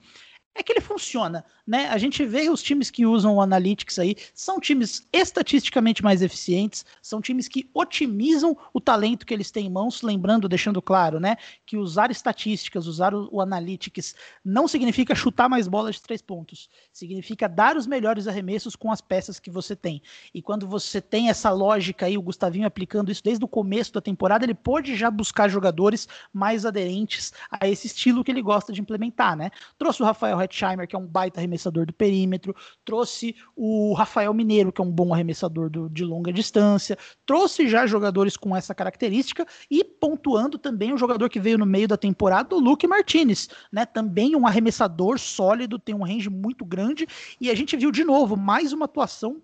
é 0.56 0.64
que 0.64 0.74
ele 0.74 0.82
funciona, 0.82 1.46
né? 1.66 1.88
A 1.90 1.98
gente 1.98 2.26
vê 2.26 2.50
os 2.50 2.62
times 2.62 2.90
que 2.90 3.06
usam 3.06 3.36
o 3.36 3.42
Analytics 3.42 4.00
aí, 4.00 4.16
são 4.34 4.60
times 4.60 5.08
estatisticamente 5.14 6.04
mais 6.04 6.22
eficientes, 6.22 6.86
são 7.02 7.22
times 7.22 7.48
que 7.48 7.70
otimizam 7.74 8.58
o 8.74 8.82
talento 8.82 9.26
que 9.26 9.34
eles 9.34 9.52
têm 9.52 9.68
em 9.68 9.70
mãos, 9.70 10.02
lembrando, 10.02 10.50
deixando 10.50 10.82
claro, 10.82 11.20
né, 11.20 11.38
que 11.66 11.78
usar 11.78 12.12
estatísticas, 12.12 12.88
usar 12.88 13.14
o, 13.14 13.40
Analytics 13.40 14.16
não 14.44 14.68
significa 14.68 15.16
chutar 15.16 15.48
mais 15.48 15.68
bolas 15.68 15.96
de 15.96 16.02
três 16.02 16.22
pontos, 16.22 16.70
significa 16.92 17.48
dar 17.48 17.78
os 17.78 17.88
melhores 17.88 18.28
arremessos 18.28 18.76
com 18.76 18.92
as 18.92 19.00
peças 19.00 19.40
que 19.40 19.50
você 19.50 19.76
tem. 19.76 20.02
E 20.34 20.42
quando 20.42 20.68
você 20.68 21.00
tem 21.00 21.30
essa 21.30 21.50
lógica 21.52 22.06
aí, 22.06 22.18
o 22.18 22.22
Gustavinho 22.22 22.68
aplicando 22.68 23.12
isso 23.12 23.24
desde 23.24 23.46
o 23.46 23.48
começo 23.48 23.94
da 23.94 24.02
temporada, 24.02 24.46
ele 24.46 24.54
pode 24.54 24.96
já 24.96 25.10
buscar 25.10 25.48
jogadores 25.48 26.08
mais 26.34 26.66
aderentes 26.66 27.32
a 27.50 27.68
esse 27.68 27.88
estilo 27.88 28.24
que 28.24 28.32
ele 28.32 28.42
gosta 28.42 28.74
de 28.74 28.82
implementar, 28.82 29.38
né? 29.38 29.52
Trouxe 29.78 30.02
o 30.02 30.06
Rafael 30.06 30.40
Hetzheimer, 30.50 30.88
que 30.88 30.96
é 30.96 31.00
um 31.00 31.06
baita 31.06 31.40
arremessador 31.40 31.86
do 31.86 31.94
perímetro, 31.94 32.56
trouxe 32.84 33.36
o 33.56 33.94
Rafael 33.94 34.34
Mineiro, 34.34 34.72
que 34.72 34.82
é 34.82 34.84
um 34.84 34.92
bom 34.92 35.14
arremessador 35.14 35.70
do, 35.70 35.90
de 35.90 36.04
longa 36.04 36.34
distância, 36.34 36.98
trouxe 37.26 37.68
já 37.68 37.86
jogadores 37.86 38.36
com 38.36 38.56
essa 38.56 38.74
característica 38.74 39.46
e 39.70 39.84
pontuando 39.84 40.58
também 40.58 40.94
um 40.94 40.98
jogador 40.98 41.30
que 41.30 41.40
veio 41.40 41.58
no 41.58 41.66
meio 41.66 41.88
da 41.88 41.98
temporada, 41.98 42.56
o 42.56 42.60
Luke 42.60 42.88
Martinez, 42.88 43.50
né? 43.72 43.86
Também 43.86 44.36
um 44.36 44.48
arremessador 44.48 45.20
sólido, 45.20 45.78
tem 45.78 45.96
um 45.96 46.04
range 46.04 46.30
muito 46.30 46.66
grande 46.66 47.08
e 47.40 47.50
a 47.50 47.56
gente 47.56 47.78
viu 47.78 47.92
de 47.92 48.04
novo 48.04 48.36
mais 48.36 48.74
uma 48.74 48.86
atuação 48.86 49.42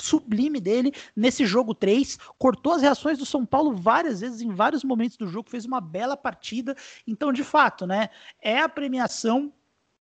sublime 0.00 0.60
dele 0.60 0.92
nesse 1.14 1.46
jogo 1.46 1.74
3, 1.74 2.18
cortou 2.38 2.74
as 2.74 2.82
reações 2.82 3.18
do 3.18 3.26
São 3.26 3.44
Paulo 3.44 3.74
várias 3.74 4.20
vezes 4.20 4.40
em 4.40 4.52
vários 4.52 4.84
momentos 4.84 5.16
do 5.16 5.26
jogo, 5.26 5.50
fez 5.50 5.64
uma 5.64 5.80
bela 5.80 6.16
partida. 6.16 6.76
Então, 7.06 7.32
de 7.32 7.44
fato, 7.44 7.86
né, 7.86 8.10
é 8.40 8.58
a 8.58 8.68
premiação 8.68 9.52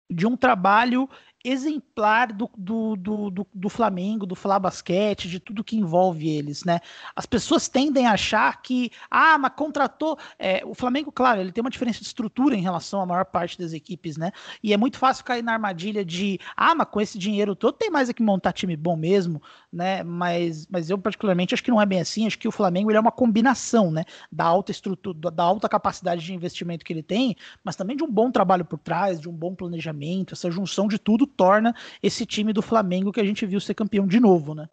de 0.10 0.28
um 0.28 0.36
trabalho 0.36 1.10
exemplar 1.46 2.34
do, 2.34 2.50
do, 2.58 2.96
do, 2.96 3.30
do, 3.30 3.48
do 3.54 3.70
Flamengo, 3.70 4.26
do 4.26 4.36
Flá 4.36 4.58
Basquete, 4.58 5.30
de 5.30 5.40
tudo 5.40 5.64
que 5.64 5.78
envolve 5.78 6.28
eles, 6.28 6.64
né? 6.64 6.80
As 7.16 7.26
pessoas 7.26 7.68
tendem 7.68 8.08
a 8.08 8.14
achar 8.14 8.62
que, 8.62 8.92
ah, 9.10 9.38
mas 9.38 9.54
contratou. 9.56 10.18
É, 10.40 10.64
o 10.66 10.74
Flamengo, 10.74 11.12
claro, 11.12 11.42
ele 11.42 11.52
tem 11.52 11.62
uma 11.62 11.70
diferença 11.70 12.00
de 12.00 12.08
estrutura 12.08 12.56
em 12.56 12.62
relação 12.62 13.00
à 13.02 13.06
maior 13.06 13.26
parte 13.26 13.60
das 13.60 13.74
equipes, 13.74 14.18
né? 14.18 14.32
E 14.64 14.74
é 14.74 14.78
muito 14.78 14.98
fácil 14.98 15.24
cair 15.24 15.44
na 15.44 15.54
armadilha 15.54 16.04
de, 16.04 16.40
ah, 16.58 16.74
mas 16.74 16.88
com 16.90 17.00
esse 17.00 17.18
dinheiro 17.18 17.56
todo 17.56 17.76
tem 17.76 17.92
mais 17.92 18.10
é 18.10 18.14
que 18.14 18.24
montar 18.24 18.52
time 18.52 18.76
bom 18.76 18.96
mesmo, 18.96 19.42
né? 19.72 20.04
Mas, 20.04 20.68
mas 20.68 20.90
eu, 20.90 20.98
particularmente, 20.98 21.54
acho 21.54 21.64
que 21.64 21.72
não 21.72 21.82
é 21.82 21.86
bem 21.86 22.00
assim. 22.00 22.26
Acho 22.26 22.40
que 22.40 22.48
o 22.48 22.52
Flamengo 22.52 22.90
ele 22.90 22.98
é 22.98 23.02
uma 23.02 23.12
combinação, 23.12 23.92
né? 23.92 24.04
Da 24.32 24.46
alta 24.46 24.72
estrutura, 24.72 25.32
da 25.32 25.44
alta 25.44 25.70
capacidade 25.70 26.26
de 26.26 26.34
investimento 26.34 26.84
que 26.84 26.92
ele 26.92 27.04
tem, 27.04 27.36
mas 27.64 27.76
também 27.76 27.96
de 27.96 28.04
um 28.04 28.12
bom 28.12 28.32
trabalho 28.32 28.66
por 28.66 28.80
trás, 28.80 29.20
de 29.20 29.30
um 29.30 29.34
bom 29.34 29.54
planejamento, 29.54 30.34
essa 30.34 30.50
junção 30.50 30.88
de 30.88 30.98
tudo 30.98 31.28
torna 31.36 31.76
esse 32.02 32.26
time 32.26 32.54
do 32.54 32.62
Flamengo 32.62 33.12
que 33.12 33.20
a 33.20 33.26
gente 33.26 33.46
viu 33.46 33.60
ser 33.60 33.74
campeão 33.74 34.08
de 34.08 34.20
novo, 34.20 34.54
né? 34.54 34.68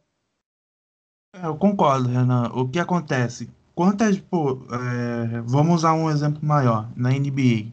É, 1.35 1.47
eu 1.47 1.57
concordo, 1.57 2.09
Renan. 2.09 2.51
O 2.55 2.69
que 2.69 2.79
acontece? 2.79 3.51
Quantas, 3.75 4.19
pô, 4.19 4.61
é, 4.71 5.41
vamos 5.43 5.77
usar 5.77 5.95
um 5.95 6.11
exemplo 6.11 6.45
maior, 6.45 6.91
na 6.95 7.11
NBA. 7.11 7.73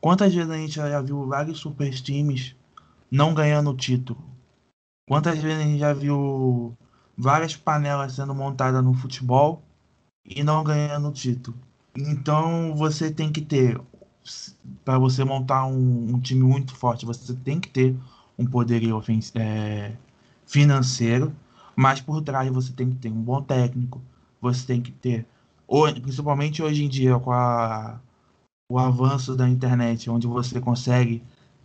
Quantas 0.00 0.34
vezes 0.34 0.50
a 0.50 0.56
gente 0.56 0.74
já 0.74 1.00
viu 1.00 1.26
vários 1.26 1.58
super 1.58 1.90
times 1.94 2.54
não 3.10 3.32
ganhando 3.32 3.70
o 3.70 3.76
título? 3.76 4.22
Quantas 5.08 5.38
vezes 5.38 5.58
a 5.58 5.62
gente 5.62 5.78
já 5.78 5.94
viu 5.94 6.76
várias 7.16 7.56
panelas 7.56 8.12
sendo 8.12 8.34
montadas 8.34 8.84
no 8.84 8.92
futebol 8.92 9.62
e 10.24 10.44
não 10.44 10.62
ganhando 10.62 11.08
o 11.08 11.12
título? 11.12 11.56
Então 11.96 12.74
você 12.74 13.10
tem 13.10 13.32
que 13.32 13.40
ter 13.40 13.80
para 14.84 14.98
você 14.98 15.24
montar 15.24 15.66
um, 15.66 16.14
um, 16.14 16.20
time 16.20 16.42
muito 16.42 16.74
forte, 16.74 17.04
você 17.04 17.34
tem 17.34 17.60
que 17.60 17.68
ter 17.68 17.94
um 18.38 18.46
poderio 18.46 19.02
é, 19.34 19.92
financeiro, 20.46 21.34
mas 21.76 22.00
por 22.00 22.22
trás 22.22 22.50
você 22.50 22.72
tem 22.72 22.90
que 22.90 22.96
ter 22.96 23.10
um 23.10 23.22
bom 23.22 23.42
técnico, 23.42 24.00
você 24.40 24.66
tem 24.66 24.80
que 24.80 24.92
ter, 24.92 25.26
principalmente 26.00 26.62
hoje 26.62 26.84
em 26.84 26.88
dia 26.88 27.18
com 27.18 27.32
a, 27.32 28.00
o 28.70 28.78
avanço 28.78 29.36
da 29.36 29.48
internet, 29.48 30.08
onde 30.08 30.26
você 30.26 30.60
consegue 30.60 31.22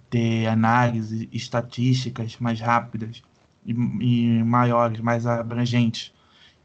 ter 0.09 0.47
análises 0.47 1.27
estatísticas 1.31 2.37
mais 2.39 2.59
rápidas 2.59 3.21
e, 3.65 3.71
e 3.71 4.43
maiores, 4.43 4.99
mais 4.99 5.25
abrangentes, 5.25 6.13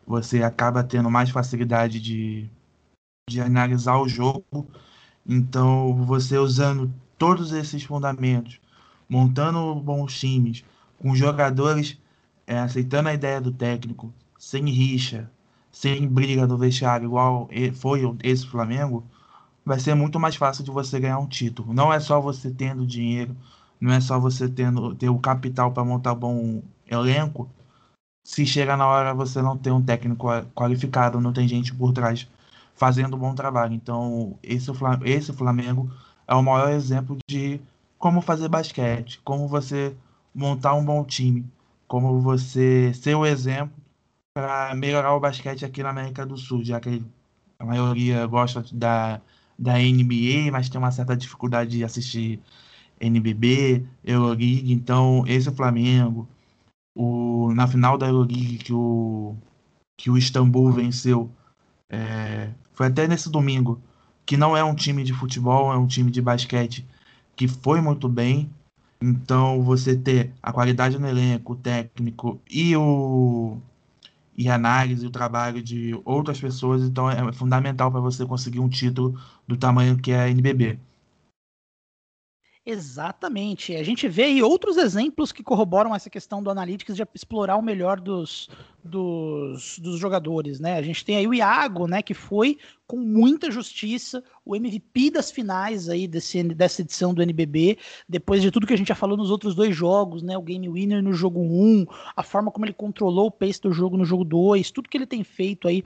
você 0.06 0.42
acaba 0.42 0.82
tendo 0.82 1.10
mais 1.10 1.30
facilidade 1.30 2.00
de, 2.00 2.50
de 3.28 3.40
analisar 3.40 3.98
o 3.98 4.08
jogo 4.08 4.66
então, 5.26 5.94
você 6.04 6.36
usando 6.38 6.92
todos 7.18 7.52
esses 7.52 7.82
fundamentos, 7.82 8.60
montando 9.08 9.74
bons 9.76 10.18
times, 10.18 10.64
com 10.98 11.14
jogadores 11.14 11.98
é, 12.46 12.58
aceitando 12.58 13.08
a 13.08 13.14
ideia 13.14 13.40
do 13.40 13.50
técnico, 13.50 14.12
sem 14.38 14.68
rixa, 14.68 15.30
sem 15.72 16.06
briga 16.06 16.46
do 16.46 16.58
vestiário, 16.58 17.06
igual 17.06 17.48
foi 17.74 18.02
esse 18.22 18.46
Flamengo, 18.46 19.04
vai 19.64 19.80
ser 19.80 19.94
muito 19.94 20.20
mais 20.20 20.36
fácil 20.36 20.64
de 20.64 20.70
você 20.70 21.00
ganhar 21.00 21.18
um 21.18 21.26
título. 21.26 21.72
Não 21.72 21.92
é 21.92 21.98
só 22.00 22.20
você 22.20 22.50
tendo 22.50 22.86
dinheiro, 22.86 23.36
não 23.80 23.92
é 23.92 24.00
só 24.00 24.20
você 24.20 24.48
tendo 24.48 24.94
ter 24.94 25.08
o 25.08 25.18
capital 25.18 25.72
para 25.72 25.84
montar 25.84 26.14
bom 26.14 26.62
elenco. 26.86 27.48
Se 28.24 28.46
chega 28.46 28.76
na 28.76 28.86
hora 28.86 29.14
você 29.14 29.42
não 29.42 29.56
ter 29.56 29.70
um 29.70 29.82
técnico 29.82 30.28
qualificado, 30.54 31.20
não 31.20 31.32
tem 31.32 31.48
gente 31.48 31.74
por 31.74 31.92
trás 31.92 32.28
fazendo 32.74 33.16
um 33.16 33.18
bom 33.18 33.34
trabalho. 33.34 33.74
Então, 33.74 34.38
esse, 34.42 34.70
esse 35.04 35.32
Flamengo 35.32 35.90
é 36.26 36.34
o 36.34 36.42
maior 36.42 36.70
exemplo 36.70 37.16
de 37.28 37.60
como 37.98 38.20
fazer 38.20 38.48
basquete, 38.48 39.20
como 39.24 39.48
você 39.48 39.96
montar 40.34 40.74
um 40.74 40.84
bom 40.84 41.04
time, 41.04 41.46
como 41.86 42.20
você 42.20 42.92
ser 42.94 43.14
o 43.14 43.24
exemplo 43.24 43.74
para 44.34 44.74
melhorar 44.74 45.14
o 45.14 45.20
basquete 45.20 45.64
aqui 45.64 45.82
na 45.82 45.90
América 45.90 46.26
do 46.26 46.36
Sul, 46.36 46.64
já 46.64 46.80
que 46.80 47.02
a 47.58 47.64
maioria 47.64 48.26
gosta 48.26 48.64
da, 48.72 49.20
da 49.58 49.74
NBA, 49.78 50.50
mas 50.52 50.68
tem 50.68 50.78
uma 50.78 50.90
certa 50.90 51.16
dificuldade 51.16 51.70
de 51.70 51.84
assistir 51.84 52.40
NBB, 53.00 53.86
Euroleague. 54.04 54.72
Então, 54.72 55.24
esse 55.26 55.50
Flamengo, 55.52 56.28
o, 56.94 57.52
na 57.54 57.66
final 57.66 57.96
da 57.96 58.08
Euroleague 58.08 58.58
que 58.58 58.72
o, 58.72 59.36
que 59.96 60.10
o 60.10 60.18
Istambul 60.18 60.72
venceu 60.72 61.30
é, 61.94 62.50
foi 62.72 62.88
até 62.88 63.06
nesse 63.08 63.30
domingo, 63.30 63.80
que 64.26 64.36
não 64.36 64.56
é 64.56 64.64
um 64.64 64.74
time 64.74 65.04
de 65.04 65.12
futebol, 65.12 65.72
é 65.72 65.76
um 65.76 65.86
time 65.86 66.10
de 66.10 66.20
basquete 66.22 66.86
que 67.36 67.48
foi 67.48 67.80
muito 67.80 68.08
bem. 68.08 68.50
Então 69.00 69.62
você 69.62 69.96
ter 69.96 70.32
a 70.42 70.52
qualidade 70.52 70.98
no 70.98 71.08
elenco, 71.08 71.52
o 71.52 71.56
técnico 71.56 72.40
e 72.50 72.76
o 72.76 73.58
e 74.36 74.48
a 74.48 74.56
análise, 74.56 75.06
o 75.06 75.10
trabalho 75.10 75.62
de 75.62 75.98
outras 76.04 76.40
pessoas, 76.40 76.82
então 76.82 77.08
é 77.10 77.32
fundamental 77.32 77.90
para 77.90 78.00
você 78.00 78.26
conseguir 78.26 78.60
um 78.60 78.68
título 78.68 79.18
do 79.46 79.56
tamanho 79.56 79.96
que 79.96 80.10
é 80.12 80.22
a 80.22 80.28
NBB. 80.30 80.78
Exatamente. 82.66 83.76
A 83.76 83.82
gente 83.82 84.08
vê 84.08 84.24
aí 84.24 84.42
outros 84.42 84.78
exemplos 84.78 85.30
que 85.30 85.42
corroboram 85.42 85.94
essa 85.94 86.08
questão 86.08 86.42
do 86.42 86.48
Analytics 86.48 86.96
de 86.96 87.06
explorar 87.14 87.56
o 87.56 87.62
melhor 87.62 88.00
dos, 88.00 88.48
dos, 88.82 89.78
dos 89.78 89.98
jogadores, 89.98 90.58
né? 90.58 90.78
A 90.78 90.82
gente 90.82 91.04
tem 91.04 91.18
aí 91.18 91.26
o 91.26 91.34
Iago, 91.34 91.86
né, 91.86 92.00
que 92.00 92.14
foi 92.14 92.56
com 92.86 92.96
muita 92.96 93.50
justiça 93.50 94.24
o 94.46 94.56
MVP 94.56 95.10
das 95.10 95.30
finais 95.30 95.90
aí 95.90 96.08
desse, 96.08 96.42
dessa 96.42 96.80
edição 96.80 97.12
do 97.12 97.22
NBB, 97.22 97.76
depois 98.08 98.40
de 98.40 98.50
tudo 98.50 98.66
que 98.66 98.72
a 98.72 98.78
gente 98.78 98.88
já 98.88 98.94
falou 98.94 99.16
nos 99.16 99.30
outros 99.30 99.54
dois 99.54 99.76
jogos, 99.76 100.22
né? 100.22 100.36
O 100.38 100.42
game 100.42 100.66
winner 100.66 101.02
no 101.02 101.12
jogo 101.12 101.40
1, 101.40 101.84
a 102.16 102.22
forma 102.22 102.50
como 102.50 102.64
ele 102.64 102.72
controlou 102.72 103.26
o 103.26 103.30
pace 103.30 103.60
do 103.60 103.72
jogo 103.72 103.98
no 103.98 104.06
jogo 104.06 104.24
2, 104.24 104.70
tudo 104.70 104.88
que 104.88 104.96
ele 104.96 105.06
tem 105.06 105.22
feito 105.22 105.68
aí 105.68 105.84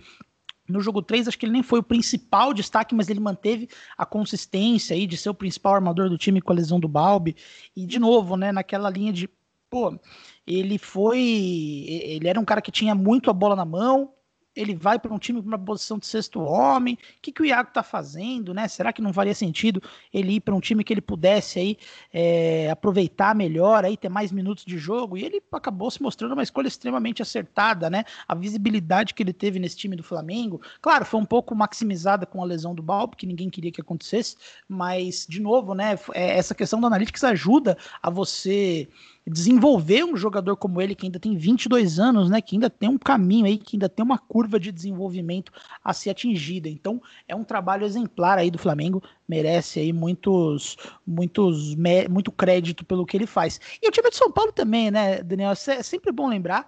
no 0.69 0.81
jogo 0.81 1.03
3, 1.03 1.29
acho 1.29 1.39
que 1.39 1.47
ele 1.47 1.53
nem 1.53 1.63
foi 1.63 1.79
o 1.81 1.83
principal 1.83 2.53
destaque, 2.53 2.95
mas 2.95 3.09
ele 3.09 3.21
manteve 3.21 3.69
a 3.97 4.05
consistência 4.05 4.95
aí 4.95 5.07
de 5.07 5.17
ser 5.17 5.31
o 5.31 5.35
principal 5.35 5.75
armador 5.75 6.09
do 6.09 6.19
time 6.19 6.41
com 6.41 6.53
a 6.53 6.57
lesão 6.57 6.79
do 6.79 6.89
Balbi. 6.89 7.37
E, 7.75 7.87
de 7.87 7.99
novo, 7.99 8.37
né, 8.37 8.53
naquela 8.53 8.91
linha 8.91 9.13
de. 9.13 9.29
Pô, 9.71 9.99
ele 10.47 10.79
foi. 10.79 11.21
Ele 11.89 12.29
era 12.29 12.41
um 12.41 12.45
cara 12.45 12.63
que 12.63 12.73
tinha 12.73 12.95
muito 12.95 13.31
a 13.31 13.33
bola 13.33 13.57
na 13.57 13.65
mão, 13.65 14.13
ele 14.59 14.75
vai 14.75 14.99
para 14.99 15.15
um 15.15 15.19
time 15.19 15.41
para 15.41 15.49
uma 15.49 15.59
posição 15.59 15.99
de 15.99 16.07
sexto 16.07 16.41
homem. 16.41 16.95
O 16.95 16.99
que, 17.23 17.31
que 17.31 17.43
o 17.43 17.45
Iago 17.45 17.69
está 17.69 17.83
fazendo, 17.83 18.53
né? 18.53 18.67
Será 18.67 18.93
que 18.93 19.01
não 19.01 19.13
faria 19.13 19.35
sentido 19.35 19.81
ele 20.13 20.35
ir 20.35 20.41
para 20.41 20.55
um 20.55 20.61
time 20.61 20.83
que 20.83 20.93
ele 20.93 21.01
pudesse 21.01 21.61
aí 21.61 21.79
é, 22.13 22.69
aproveitar 22.69 23.37
melhor, 23.37 23.85
aí 23.85 23.97
ter 23.97 24.09
mais 24.09 24.33
minutos 24.33 24.65
de 24.65 24.77
jogo? 24.77 25.17
E 25.17 25.25
ele 25.25 25.41
acabou 25.53 25.91
se 25.91 26.03
mostrando 26.03 26.33
uma 26.33 26.43
escolha 26.43 26.67
extremamente 26.67 27.23
acertada, 27.23 27.89
né? 27.89 28.05
A 28.27 28.35
visibilidade 28.35 29.15
que 29.15 29.23
ele 29.23 29.33
teve 29.33 29.61
nesse 29.61 29.77
time 29.77 29.95
do 29.95 30.03
Flamengo, 30.03 30.61
claro, 30.83 31.05
foi 31.05 31.21
um 31.21 31.25
pouco 31.25 31.55
maximizada 31.55 32.27
com 32.27 32.43
a 32.43 32.45
lesão 32.45 32.75
do 32.75 32.83
Balbo, 32.83 33.17
que 33.17 33.27
ninguém 33.27 33.49
queria 33.49 33.71
que 33.71 33.81
acontecesse, 33.81 34.37
mas 34.69 35.25
de 35.29 35.41
novo, 35.41 35.73
né? 35.73 35.97
É, 36.15 36.37
essa 36.37 36.55
questão 36.55 36.81
do 36.81 36.87
Analytics 36.89 37.23
ajuda 37.23 37.79
a 38.03 38.11
você 38.11 38.89
desenvolver 39.29 40.05
um 40.05 40.17
jogador 40.17 40.57
como 40.57 40.81
ele, 40.81 40.95
que 40.95 41.07
ainda 41.07 41.19
tem 41.19 41.37
22 41.37 41.99
anos, 41.99 42.31
né, 42.31 42.41
que 42.41 42.57
ainda 42.57 42.71
tem 42.71 42.89
um 42.89 42.99
caminho 42.99 43.47
aí, 43.47 43.59
que 43.59 43.77
ainda 43.77 43.89
tem 43.89 44.05
uma 44.05 44.19
curva 44.19 44.59
de 44.59 44.73
desenvolvimento 44.73 45.53
a 45.85 45.93
ser 45.93 46.11
atingida. 46.11 46.69
Então, 46.69 47.01
é 47.27 47.35
um 47.35 47.45
trabalho 47.45 47.85
exemplar 47.85 48.39
aí 48.39 48.51
do 48.51 48.59
Flamengo, 48.59 49.03
merece 49.29 49.81
aí 49.81 49.93
muitos, 49.93 50.77
muitos, 51.07 51.77
muito 52.11 52.33
crédito 52.33 52.85
pelo 52.85 53.07
que 53.07 53.17
ele 53.17 53.27
faz. 53.27 53.61
E 53.83 53.89
o 53.89 53.91
time 53.91 54.11
de 54.11 54.17
São 54.17 54.31
Paulo 54.31 54.53
também, 54.53 54.91
né, 54.91 55.23
Daniel? 55.23 55.53
É 55.53 55.83
sempre 55.83 56.13
bom 56.13 56.29
lembrar 56.29 56.67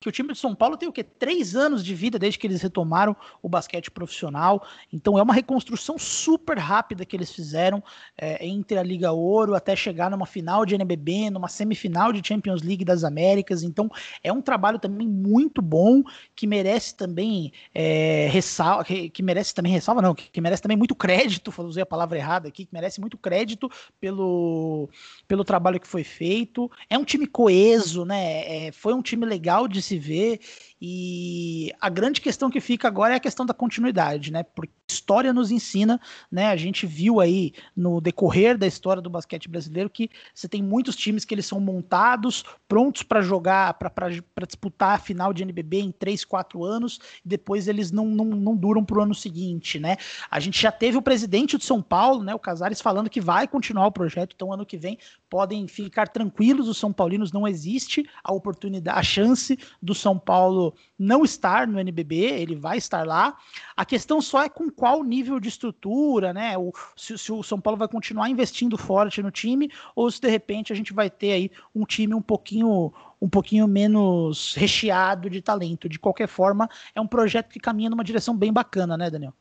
que 0.00 0.08
o 0.08 0.12
time 0.12 0.32
de 0.32 0.38
São 0.38 0.54
Paulo 0.54 0.76
tem 0.76 0.88
o 0.88 0.92
quê? 0.92 1.02
Três 1.02 1.56
anos 1.56 1.84
de 1.84 1.94
vida 1.94 2.18
desde 2.18 2.38
que 2.38 2.46
eles 2.46 2.62
retomaram 2.62 3.16
o 3.42 3.48
basquete 3.48 3.90
profissional. 3.90 4.66
Então 4.92 5.18
é 5.18 5.22
uma 5.22 5.34
reconstrução 5.34 5.98
super 5.98 6.58
rápida 6.58 7.04
que 7.04 7.16
eles 7.16 7.32
fizeram 7.32 7.82
é, 8.16 8.46
entre 8.46 8.78
a 8.78 8.82
Liga 8.82 9.12
Ouro 9.12 9.54
até 9.54 9.74
chegar 9.74 10.10
numa 10.10 10.26
final 10.26 10.64
de 10.64 10.74
NBB, 10.74 11.30
numa 11.30 11.48
semifinal 11.48 12.12
de 12.12 12.26
Champions 12.26 12.62
League 12.62 12.84
das 12.84 13.04
Américas. 13.04 13.62
Então 13.62 13.90
é 14.22 14.32
um 14.32 14.40
trabalho 14.40 14.78
também 14.78 15.08
muito 15.08 15.60
bom 15.60 16.02
que 16.34 16.46
merece 16.46 16.94
também 16.94 17.52
é, 17.74 18.28
ressalva, 18.30 18.84
que, 18.84 19.10
que, 19.10 19.22
merece 19.22 19.54
também 19.54 19.72
ressalva, 19.72 20.02
não, 20.02 20.14
que, 20.14 20.30
que 20.30 20.40
merece 20.40 20.62
também 20.62 20.76
muito 20.76 20.94
crédito. 20.94 21.52
Usei 21.58 21.82
a 21.82 21.86
palavra 21.86 22.18
errada 22.18 22.48
aqui, 22.48 22.64
que 22.64 22.72
merece 22.72 23.00
muito 23.00 23.18
crédito 23.18 23.70
pelo, 24.00 24.88
pelo 25.26 25.44
trabalho 25.44 25.80
que 25.80 25.86
foi 25.86 26.04
feito. 26.04 26.70
É 26.88 26.96
um 26.96 27.04
time 27.04 27.26
coeso, 27.26 28.04
né? 28.04 28.66
É, 28.66 28.72
foi 28.72 28.94
um 28.94 29.02
time 29.02 29.26
legal 29.26 29.66
de 29.66 29.82
se 29.88 29.98
ver 29.98 30.40
E 30.80 31.72
a 31.80 31.88
grande 31.88 32.20
questão 32.20 32.50
que 32.50 32.60
fica 32.60 32.86
agora 32.86 33.14
é 33.14 33.16
a 33.16 33.20
questão 33.20 33.44
da 33.44 33.54
continuidade, 33.54 34.32
né? 34.32 34.42
Porque 34.42 34.72
história 34.90 35.32
nos 35.32 35.50
ensina, 35.50 36.00
né? 36.30 36.46
A 36.48 36.56
gente 36.56 36.86
viu 36.86 37.20
aí 37.20 37.52
no 37.76 38.00
decorrer 38.00 38.56
da 38.56 38.66
história 38.66 39.02
do 39.02 39.10
basquete 39.10 39.48
brasileiro 39.48 39.90
que 39.90 40.10
você 40.34 40.48
tem 40.48 40.62
muitos 40.62 40.96
times 40.96 41.24
que 41.24 41.34
eles 41.34 41.46
são 41.46 41.60
montados, 41.60 42.44
prontos 42.66 43.02
para 43.02 43.20
jogar, 43.20 43.74
para 43.74 44.46
disputar 44.46 44.96
a 44.96 44.98
final 44.98 45.32
de 45.32 45.42
NBB 45.42 45.80
em 45.80 45.92
3, 45.92 46.24
4 46.24 46.64
anos, 46.64 46.98
e 47.24 47.28
depois 47.28 47.68
eles 47.68 47.90
não, 47.90 48.06
não, 48.06 48.24
não 48.24 48.56
duram 48.56 48.84
para 48.84 48.98
o 48.98 49.02
ano 49.02 49.14
seguinte, 49.14 49.78
né? 49.78 49.96
A 50.30 50.40
gente 50.40 50.60
já 50.60 50.72
teve 50.72 50.96
o 50.96 51.02
presidente 51.02 51.58
de 51.58 51.64
São 51.64 51.82
Paulo, 51.82 52.22
né? 52.22 52.34
O 52.34 52.38
Casares 52.38 52.80
falando 52.80 53.10
que 53.10 53.20
vai 53.20 53.46
continuar 53.46 53.86
o 53.86 53.92
projeto, 53.92 54.34
então 54.34 54.52
ano 54.52 54.66
que 54.66 54.76
vem 54.76 54.98
podem 55.28 55.68
ficar 55.68 56.08
tranquilos, 56.08 56.68
os 56.68 56.78
São 56.78 56.92
Paulinos 56.92 57.32
não 57.32 57.46
existe 57.46 58.08
a 58.24 58.32
oportunidade, 58.32 58.98
a 58.98 59.02
chance 59.02 59.58
do 59.82 59.94
São 59.94 60.18
Paulo 60.18 60.67
não 60.98 61.24
estar 61.24 61.66
no 61.66 61.78
NBB, 61.78 62.16
ele 62.16 62.54
vai 62.54 62.78
estar 62.78 63.06
lá. 63.06 63.36
A 63.76 63.84
questão 63.84 64.20
só 64.20 64.42
é 64.42 64.48
com 64.48 64.70
qual 64.70 65.02
nível 65.02 65.38
de 65.40 65.48
estrutura, 65.48 66.32
né? 66.32 66.56
O, 66.56 66.72
se, 66.96 67.16
se, 67.18 67.32
o 67.32 67.42
São 67.42 67.60
Paulo 67.60 67.78
vai 67.78 67.88
continuar 67.88 68.28
investindo 68.28 68.76
forte 68.76 69.22
no 69.22 69.30
time 69.30 69.70
ou 69.94 70.10
se 70.10 70.20
de 70.20 70.28
repente 70.28 70.72
a 70.72 70.76
gente 70.76 70.92
vai 70.92 71.10
ter 71.10 71.32
aí 71.32 71.50
um 71.74 71.84
time 71.84 72.14
um 72.14 72.22
pouquinho 72.22 72.92
um 73.20 73.28
pouquinho 73.28 73.66
menos 73.66 74.54
recheado 74.54 75.28
de 75.28 75.42
talento. 75.42 75.88
De 75.88 75.98
qualquer 75.98 76.28
forma, 76.28 76.68
é 76.94 77.00
um 77.00 77.06
projeto 77.06 77.48
que 77.48 77.58
caminha 77.58 77.90
numa 77.90 78.04
direção 78.04 78.36
bem 78.36 78.52
bacana, 78.52 78.96
né, 78.96 79.10
Daniel? 79.10 79.34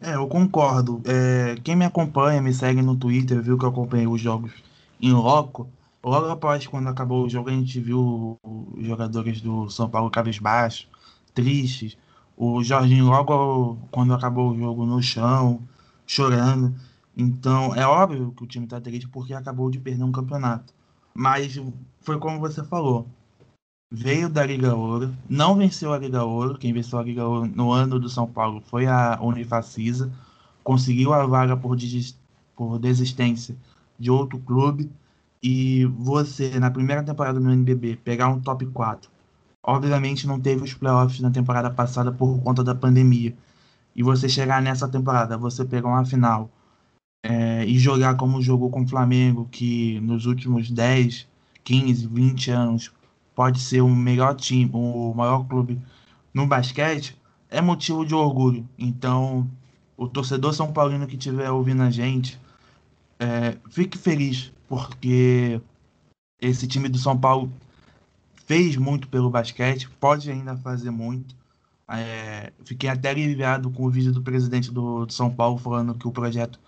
É, 0.00 0.14
eu 0.14 0.26
concordo. 0.26 1.02
É, 1.04 1.56
quem 1.62 1.76
me 1.76 1.84
acompanha, 1.84 2.40
me 2.40 2.52
segue 2.52 2.82
no 2.82 2.96
Twitter, 2.96 3.40
viu 3.40 3.58
que 3.58 3.64
eu 3.64 3.68
acompanhei 3.68 4.06
os 4.06 4.20
jogos 4.20 4.52
em 5.00 5.12
loco. 5.12 5.68
Logo 6.02 6.28
após, 6.30 6.66
quando 6.66 6.88
acabou 6.88 7.26
o 7.26 7.28
jogo, 7.28 7.50
a 7.50 7.52
gente 7.52 7.78
viu 7.78 8.38
os 8.42 8.86
jogadores 8.86 9.40
do 9.42 9.68
São 9.68 9.88
Paulo 9.88 10.10
cabisbaixo, 10.10 10.88
tristes. 11.34 11.96
O 12.36 12.64
Jorginho, 12.64 13.06
logo 13.06 13.76
quando 13.90 14.14
acabou 14.14 14.50
o 14.50 14.58
jogo, 14.58 14.86
no 14.86 15.02
chão, 15.02 15.60
chorando. 16.06 16.74
Então, 17.14 17.74
é 17.74 17.86
óbvio 17.86 18.32
que 18.32 18.44
o 18.44 18.46
time 18.46 18.64
está 18.64 18.80
triste 18.80 19.08
porque 19.08 19.34
acabou 19.34 19.70
de 19.70 19.78
perder 19.78 20.02
um 20.02 20.12
campeonato. 20.12 20.72
Mas 21.14 21.60
foi 22.00 22.18
como 22.18 22.40
você 22.40 22.64
falou. 22.64 23.06
Veio 23.92 24.28
da 24.30 24.46
Liga 24.46 24.74
Ouro, 24.74 25.14
não 25.28 25.56
venceu 25.56 25.92
a 25.92 25.98
Liga 25.98 26.24
Ouro. 26.24 26.56
Quem 26.56 26.72
venceu 26.72 26.98
a 26.98 27.02
Liga 27.02 27.26
Ouro 27.26 27.46
no 27.54 27.72
ano 27.72 27.98
do 28.00 28.08
São 28.08 28.26
Paulo 28.26 28.62
foi 28.62 28.86
a 28.86 29.18
Unifacisa. 29.20 30.10
Conseguiu 30.64 31.12
a 31.12 31.26
vaga 31.26 31.56
por, 31.56 31.76
por 32.56 32.78
desistência 32.78 33.54
de 33.98 34.10
outro 34.10 34.38
clube 34.38 34.90
e 35.42 35.84
você, 35.86 36.58
na 36.58 36.70
primeira 36.70 37.02
temporada 37.02 37.40
do 37.40 37.50
NBB, 37.50 37.96
pegar 37.96 38.28
um 38.28 38.40
top 38.40 38.66
4, 38.66 39.10
obviamente 39.62 40.26
não 40.26 40.40
teve 40.40 40.62
os 40.64 40.74
playoffs 40.74 41.20
na 41.20 41.30
temporada 41.30 41.70
passada 41.70 42.12
por 42.12 42.40
conta 42.42 42.62
da 42.64 42.74
pandemia, 42.74 43.34
e 43.94 44.02
você 44.02 44.28
chegar 44.28 44.62
nessa 44.62 44.88
temporada, 44.88 45.36
você 45.36 45.64
pegar 45.64 45.88
uma 45.88 46.04
final 46.04 46.50
é, 47.22 47.64
e 47.64 47.78
jogar 47.78 48.16
como 48.16 48.40
jogou 48.40 48.70
com 48.70 48.82
o 48.82 48.88
Flamengo, 48.88 49.48
que 49.50 50.00
nos 50.00 50.26
últimos 50.26 50.70
10, 50.70 51.26
15, 51.64 52.06
20 52.06 52.50
anos 52.50 52.92
pode 53.34 53.60
ser 53.60 53.80
o 53.80 53.88
melhor 53.88 54.34
time, 54.34 54.70
o 54.72 55.14
maior 55.14 55.46
clube 55.46 55.80
no 56.32 56.46
basquete, 56.46 57.16
é 57.48 57.60
motivo 57.60 58.04
de 58.04 58.14
orgulho. 58.14 58.68
Então, 58.78 59.48
o 59.96 60.08
torcedor 60.08 60.54
São 60.54 60.72
Paulino 60.72 61.06
que 61.06 61.16
estiver 61.16 61.50
ouvindo 61.50 61.82
a 61.82 61.90
gente, 61.90 62.40
é, 63.18 63.56
fique 63.70 63.98
feliz, 63.98 64.52
porque 64.70 65.60
esse 66.40 66.68
time 66.68 66.88
do 66.88 66.96
São 66.96 67.18
Paulo 67.18 67.52
fez 68.46 68.76
muito 68.76 69.08
pelo 69.08 69.28
basquete, 69.28 69.90
pode 69.98 70.30
ainda 70.30 70.56
fazer 70.56 70.92
muito. 70.92 71.34
É, 71.88 72.52
fiquei 72.64 72.88
até 72.88 73.10
aliviado 73.10 73.68
com 73.72 73.84
o 73.84 73.90
vídeo 73.90 74.12
do 74.12 74.22
presidente 74.22 74.70
do, 74.70 75.06
do, 75.06 75.12
São 75.12 75.28
Paulo 75.28 75.58
falando 75.58 75.92
que 75.96 76.06
o 76.06 76.12
projeto 76.12 76.60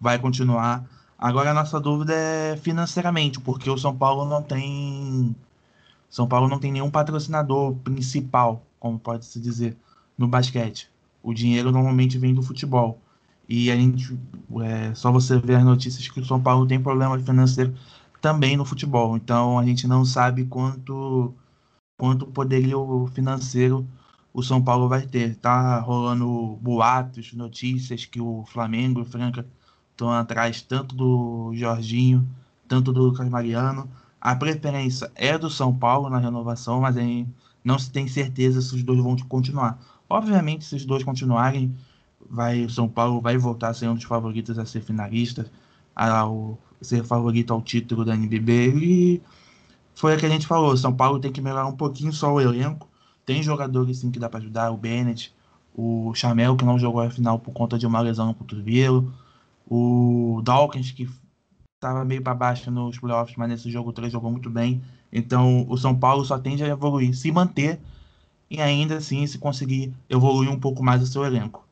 vai 0.00 0.18
continuar. 0.18 0.88
Agora 1.18 1.50
a 1.50 1.54
nossa 1.54 1.78
dúvida 1.78 2.14
é 2.14 2.56
financeiramente, 2.56 3.38
porque 3.38 3.68
o 3.68 3.76
São 3.76 3.94
Paulo 3.94 4.24
não 4.24 4.42
tem 4.42 5.36
São 6.08 6.26
Paulo 6.26 6.48
não 6.48 6.58
tem 6.58 6.72
nenhum 6.72 6.90
patrocinador 6.90 7.74
principal, 7.84 8.64
como 8.78 8.98
pode 8.98 9.26
se 9.26 9.38
dizer, 9.38 9.76
no 10.16 10.26
basquete. 10.26 10.90
O 11.22 11.34
dinheiro 11.34 11.70
normalmente 11.70 12.16
vem 12.16 12.34
do 12.34 12.42
futebol. 12.42 12.98
E 13.50 13.68
a 13.68 13.74
gente, 13.74 14.16
é 14.62 14.94
só 14.94 15.10
você 15.10 15.36
ver 15.36 15.56
as 15.56 15.64
notícias 15.64 16.06
que 16.08 16.20
o 16.20 16.24
São 16.24 16.40
Paulo 16.40 16.68
tem 16.68 16.80
problema 16.80 17.18
financeiro 17.18 17.74
também 18.20 18.56
no 18.56 18.64
futebol. 18.64 19.16
Então 19.16 19.58
a 19.58 19.64
gente 19.64 19.88
não 19.88 20.04
sabe 20.04 20.44
quanto 20.44 21.34
quanto 21.98 22.26
poderio 22.26 23.10
financeiro 23.12 23.84
o 24.32 24.40
São 24.40 24.62
Paulo 24.62 24.88
vai 24.88 25.02
ter. 25.02 25.34
Tá 25.34 25.80
rolando 25.80 26.58
boatos, 26.62 27.32
notícias 27.32 28.06
que 28.06 28.20
o 28.20 28.44
Flamengo 28.46 29.00
e 29.00 29.02
o 29.02 29.06
Franca 29.06 29.44
estão 29.90 30.10
atrás 30.12 30.62
tanto 30.62 30.94
do 30.94 31.50
Jorginho, 31.54 32.24
tanto 32.68 32.92
do 32.92 33.02
Lucas 33.02 33.28
Mariano. 33.28 33.90
A 34.20 34.36
preferência 34.36 35.10
é 35.16 35.36
do 35.36 35.50
São 35.50 35.76
Paulo 35.76 36.08
na 36.08 36.18
renovação, 36.18 36.80
mas 36.80 36.96
aí 36.96 37.26
não 37.64 37.78
se 37.80 37.90
tem 37.90 38.06
certeza 38.06 38.62
se 38.62 38.76
os 38.76 38.82
dois 38.84 39.00
vão 39.00 39.16
continuar. 39.28 39.76
Obviamente, 40.08 40.64
se 40.64 40.76
os 40.76 40.84
dois 40.84 41.02
continuarem, 41.02 41.74
vai, 42.28 42.64
o 42.64 42.70
São 42.70 42.88
Paulo 42.88 43.20
vai 43.20 43.36
voltar 43.36 43.68
a 43.68 43.74
ser 43.74 43.88
um 43.88 43.94
dos 43.94 44.04
favoritos 44.04 44.58
a 44.58 44.66
ser 44.66 44.82
finalista, 44.82 45.50
ao 45.94 46.58
ser 46.80 47.04
favorito 47.04 47.52
ao 47.52 47.62
título 47.62 48.04
da 48.04 48.14
NBB. 48.14 48.74
E 48.76 49.22
foi 49.94 50.16
o 50.16 50.18
que 50.18 50.26
a 50.26 50.28
gente 50.28 50.46
falou: 50.46 50.76
São 50.76 50.94
Paulo 50.94 51.20
tem 51.20 51.32
que 51.32 51.40
melhorar 51.40 51.66
um 51.66 51.76
pouquinho 51.76 52.12
só 52.12 52.32
o 52.32 52.40
elenco. 52.40 52.88
Tem 53.24 53.42
jogadores 53.42 53.98
sim 53.98 54.10
que 54.10 54.18
dá 54.18 54.28
para 54.28 54.40
ajudar, 54.40 54.70
o 54.70 54.76
Bennett, 54.76 55.32
o 55.74 56.12
Chamel, 56.14 56.56
que 56.56 56.64
não 56.64 56.78
jogou 56.78 57.00
a 57.00 57.10
final 57.10 57.38
por 57.38 57.52
conta 57.52 57.78
de 57.78 57.86
uma 57.86 58.00
lesão 58.00 58.26
no 58.26 58.34
cotovelo, 58.34 59.12
o 59.68 60.40
Dawkins, 60.44 60.90
que 60.90 61.08
estava 61.76 62.04
meio 62.04 62.22
para 62.22 62.34
baixo 62.34 62.70
nos 62.70 62.98
playoffs, 62.98 63.36
mas 63.36 63.48
nesse 63.48 63.70
jogo 63.70 63.92
3 63.92 64.12
jogou 64.12 64.30
muito 64.30 64.50
bem. 64.50 64.82
Então 65.12 65.66
o 65.68 65.76
São 65.76 65.96
Paulo 65.96 66.24
só 66.24 66.38
tende 66.38 66.64
a 66.64 66.68
evoluir, 66.68 67.14
se 67.14 67.30
manter 67.32 67.80
e 68.50 68.60
ainda 68.60 68.96
assim 68.96 69.26
se 69.26 69.38
conseguir 69.38 69.92
evoluir 70.08 70.50
um 70.50 70.58
pouco 70.58 70.82
mais 70.82 71.02
o 71.02 71.06
seu 71.06 71.24
elenco. 71.24 71.64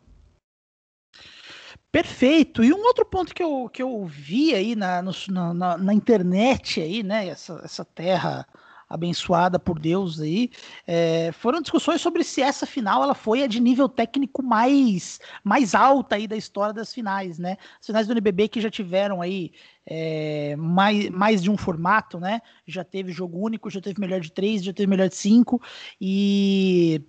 Perfeito. 1.91 2.63
E 2.63 2.73
um 2.73 2.83
outro 2.85 3.05
ponto 3.07 3.35
que 3.35 3.43
eu, 3.43 3.69
que 3.73 3.83
eu 3.83 4.05
vi 4.07 4.55
aí 4.55 4.77
na, 4.77 5.01
no, 5.03 5.13
na, 5.55 5.79
na, 5.79 5.95
internet 5.95 6.81
aí, 6.81 7.03
né? 7.03 7.29
Essa, 7.29 7.61
essa 7.65 7.85
terra 7.85 8.47
abençoada 8.89 9.59
por 9.59 9.79
Deus 9.79 10.19
aí, 10.19 10.51
é, 10.87 11.31
foram 11.33 11.61
discussões 11.61 12.01
sobre 12.01 12.25
se 12.25 12.41
essa 12.41 12.65
final 12.65 13.03
ela 13.03 13.15
foi 13.15 13.43
a 13.43 13.47
de 13.47 13.61
nível 13.61 13.87
técnico 13.89 14.43
mais, 14.43 15.21
mais 15.45 15.75
alta 15.75 16.17
aí 16.17 16.27
da 16.27 16.37
história 16.37 16.73
das 16.73 16.93
finais, 16.93 17.39
né? 17.39 17.59
As 17.79 17.87
finais 17.87 18.07
do 18.07 18.13
NBB 18.13 18.49
que 18.49 18.61
já 18.61 18.71
tiveram 18.71 19.21
aí 19.21 19.53
é, 19.85 20.57
mais, 20.57 21.11
mais 21.11 21.43
de 21.43 21.51
um 21.51 21.57
formato, 21.57 22.19
né? 22.19 22.41
Já 22.67 22.83
teve 22.83 23.13
jogo 23.13 23.39
único, 23.39 23.69
já 23.71 23.81
teve 23.81 24.01
melhor 24.01 24.21
de 24.21 24.33
três, 24.33 24.65
já 24.65 24.73
teve 24.73 24.89
melhor 24.89 25.09
de 25.09 25.17
cinco 25.17 25.61
e 26.01 27.03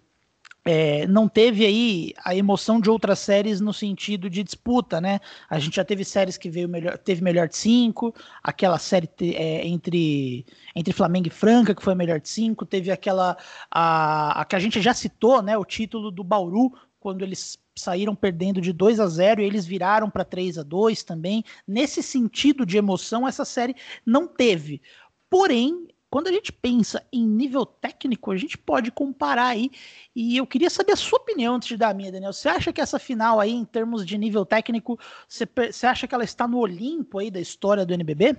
é, 0.66 1.08
não 1.08 1.28
teve 1.28 1.66
aí 1.66 2.14
a 2.24 2.36
emoção 2.36 2.80
de 2.80 2.90
outras 2.90 3.20
séries 3.20 3.62
no 3.62 3.74
sentido 3.74 4.30
de 4.30 4.44
disputa, 4.44 5.00
né? 5.00 5.20
A 5.50 5.58
gente 5.58 5.78
já 5.78 5.86
teve 5.86 6.04
séries 6.04 6.38
que 6.38 6.50
veio 6.50 6.68
melhor, 6.68 6.98
teve 6.98 7.24
melhor 7.24 7.48
de 7.48 7.58
cinco, 7.58 8.14
aquela 8.44 8.78
série 8.78 9.10
é, 9.22 9.66
entre, 9.66 10.46
entre 10.76 10.94
Flamengo 10.94 11.28
e 11.28 11.32
Franca, 11.32 11.74
que 11.74 11.84
foi 11.84 11.94
a 11.94 11.96
melhor 11.96 12.20
de 12.20 12.30
cinco, 12.30 12.66
teve 12.66 12.92
aquela 12.92 13.38
a, 13.72 14.42
a 14.42 14.46
que 14.46 14.56
a 14.56 14.60
gente 14.60 14.82
já 14.82 14.94
citou, 14.94 15.42
né? 15.42 15.58
O 15.58 15.66
título 15.66 16.12
do 16.12 16.24
Bauru, 16.24 16.74
quando 17.00 17.22
eles 17.22 17.58
saíram 17.76 18.14
perdendo 18.14 18.60
de 18.60 18.74
2 18.74 19.00
a 19.00 19.08
0 19.08 19.42
e 19.42 19.46
eles 19.46 19.66
viraram 19.66 20.10
para 20.10 20.26
3 20.26 20.58
a 20.58 20.64
2 20.64 21.04
também. 21.04 21.44
Nesse 21.66 22.04
sentido 22.04 22.66
de 22.66 22.78
emoção, 22.78 23.28
essa 23.28 23.46
série 23.46 23.76
não 24.06 24.28
teve. 24.28 24.82
Porém, 25.30 25.88
quando 26.10 26.28
a 26.28 26.32
gente 26.32 26.52
pensa 26.52 27.06
em 27.14 27.26
nível 27.26 27.66
técnico, 27.66 28.32
a 28.32 28.38
gente 28.38 28.58
pode 28.58 28.92
comparar 28.92 29.48
aí. 29.48 29.70
E 30.16 30.38
eu 30.38 30.48
queria 30.48 30.70
saber 30.70 30.94
a 30.94 30.98
sua 30.98 31.20
opinião 31.20 31.56
antes 31.56 31.68
de 31.68 31.78
dar 31.78 31.90
a 31.90 31.94
minha, 31.94 32.12
Daniel. 32.12 32.34
Você 32.34 32.50
acha 32.50 32.74
que 32.74 32.82
essa 32.82 32.98
final 32.98 33.40
aí, 33.40 33.52
em 33.52 33.64
termos 33.64 34.06
de 34.06 34.18
nível 34.18 34.46
técnico, 34.46 35.00
você, 35.28 35.48
você 35.72 35.86
acha 35.86 36.08
que 36.08 36.16
ela 36.16 36.24
está 36.24 36.48
no 36.48 36.58
Olimpo 36.58 37.20
aí 37.20 37.30
da 37.30 37.40
história 37.40 37.86
do 37.86 37.94
NBB? 37.94 38.38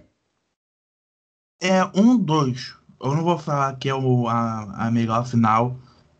É 1.62 1.85
um, 1.94 2.16
dois. 2.18 2.74
Eu 3.00 3.14
não 3.14 3.22
vou 3.22 3.38
falar 3.38 3.76
que 3.76 3.88
é 3.88 3.94
o, 3.94 4.26
a, 4.26 4.87
a 4.87 4.90
melhor 4.90 5.26
final 5.26 5.78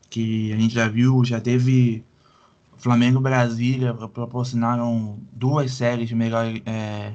que 0.09 0.53
a 0.53 0.57
gente 0.57 0.75
já 0.75 0.87
viu. 0.87 1.25
Já 1.25 1.41
teve 1.41 2.05
Flamengo 2.77 3.19
e 3.19 3.23
Brasília 3.23 3.93
proporcionaram 3.93 5.19
duas 5.33 5.73
séries 5.73 6.13
melhor. 6.13 6.47
É, 6.65 7.15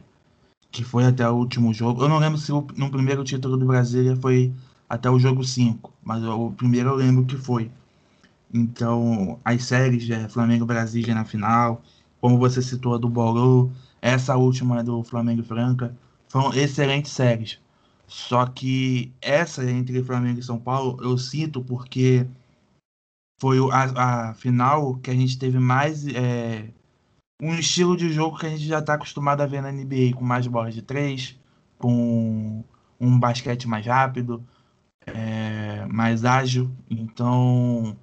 que 0.75 0.83
foi 0.83 1.05
até 1.05 1.27
o 1.29 1.33
último 1.33 1.73
jogo. 1.73 2.03
Eu 2.03 2.09
não 2.09 2.17
lembro 2.19 2.37
se 2.37 2.51
o, 2.51 2.67
no 2.75 2.91
primeiro 2.91 3.23
título 3.23 3.55
do 3.55 3.65
Brasília 3.65 4.13
foi 4.17 4.53
até 4.89 5.09
o 5.09 5.17
jogo 5.17 5.41
5, 5.41 5.93
mas 6.03 6.21
o 6.25 6.51
primeiro 6.51 6.89
eu 6.89 6.95
lembro 6.95 7.25
que 7.25 7.37
foi. 7.37 7.71
Então, 8.53 9.39
as 9.45 9.63
séries 9.63 10.09
é 10.09 10.27
Flamengo 10.27 10.65
Brasília 10.65 11.15
na 11.15 11.23
final, 11.23 11.81
como 12.19 12.37
você 12.37 12.61
citou 12.61 12.93
a 12.93 12.97
do 12.97 13.07
Bauru, 13.07 13.71
essa 14.01 14.35
última 14.35 14.83
do 14.83 15.01
Flamengo 15.01 15.41
e 15.41 15.45
Franca, 15.45 15.95
foram 16.27 16.53
excelentes 16.53 17.11
séries. 17.13 17.57
Só 18.05 18.45
que 18.45 19.13
essa 19.21 19.63
entre 19.71 20.03
Flamengo 20.03 20.41
e 20.41 20.43
São 20.43 20.59
Paulo 20.59 21.01
eu 21.01 21.17
cito 21.17 21.63
porque 21.63 22.27
foi 23.39 23.59
a, 23.71 24.29
a 24.29 24.33
final 24.33 24.95
que 24.95 25.09
a 25.09 25.13
gente 25.13 25.39
teve 25.39 25.57
mais 25.57 26.05
é, 26.07 26.67
um 27.41 27.53
estilo 27.55 27.97
de 27.97 28.11
jogo 28.11 28.37
que 28.37 28.45
a 28.45 28.49
gente 28.49 28.65
já 28.65 28.79
está 28.79 28.93
acostumado 28.95 29.41
a 29.41 29.45
ver 29.45 29.61
na 29.61 29.71
NBA, 29.71 30.13
com 30.15 30.23
mais 30.23 30.47
bolas 30.47 30.73
de 30.73 30.81
três, 30.81 31.37
com 31.77 32.63
um 32.99 33.19
basquete 33.19 33.67
mais 33.67 33.85
rápido, 33.85 34.45
é, 35.05 35.85
mais 35.87 36.25
ágil. 36.25 36.71
Então, 36.89 37.95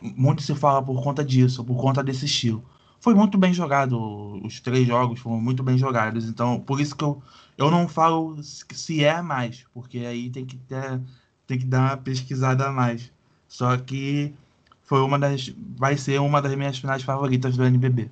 muito 0.00 0.42
se 0.42 0.54
fala 0.54 0.82
por 0.82 1.02
conta 1.02 1.24
disso, 1.24 1.64
por 1.64 1.76
conta 1.76 2.02
desse 2.02 2.26
estilo. 2.26 2.64
Foi 3.00 3.14
muito 3.14 3.38
bem 3.38 3.52
jogado, 3.54 4.44
os 4.44 4.60
três 4.60 4.86
jogos 4.86 5.20
foram 5.20 5.40
muito 5.40 5.62
bem 5.62 5.78
jogados. 5.78 6.28
Então, 6.28 6.60
por 6.60 6.80
isso 6.80 6.96
que 6.96 7.04
eu, 7.04 7.22
eu 7.56 7.70
não 7.70 7.88
falo 7.88 8.36
se 8.42 9.04
é 9.04 9.22
mais, 9.22 9.64
porque 9.72 9.98
aí 10.00 10.30
tem 10.30 10.44
que 10.46 10.56
ter, 10.56 11.00
tem 11.46 11.58
que 11.58 11.66
dar 11.66 11.90
uma 11.92 11.96
pesquisada 11.96 12.66
a 12.68 12.72
mais. 12.72 13.12
Só 13.48 13.76
que 13.76 14.34
foi 14.82 15.00
uma 15.02 15.18
das, 15.18 15.52
vai 15.76 15.96
ser 15.96 16.20
uma 16.20 16.40
das 16.42 16.54
minhas 16.56 16.78
finais 16.78 17.02
favoritas 17.02 17.56
do 17.56 17.64
NBB. 17.64 18.10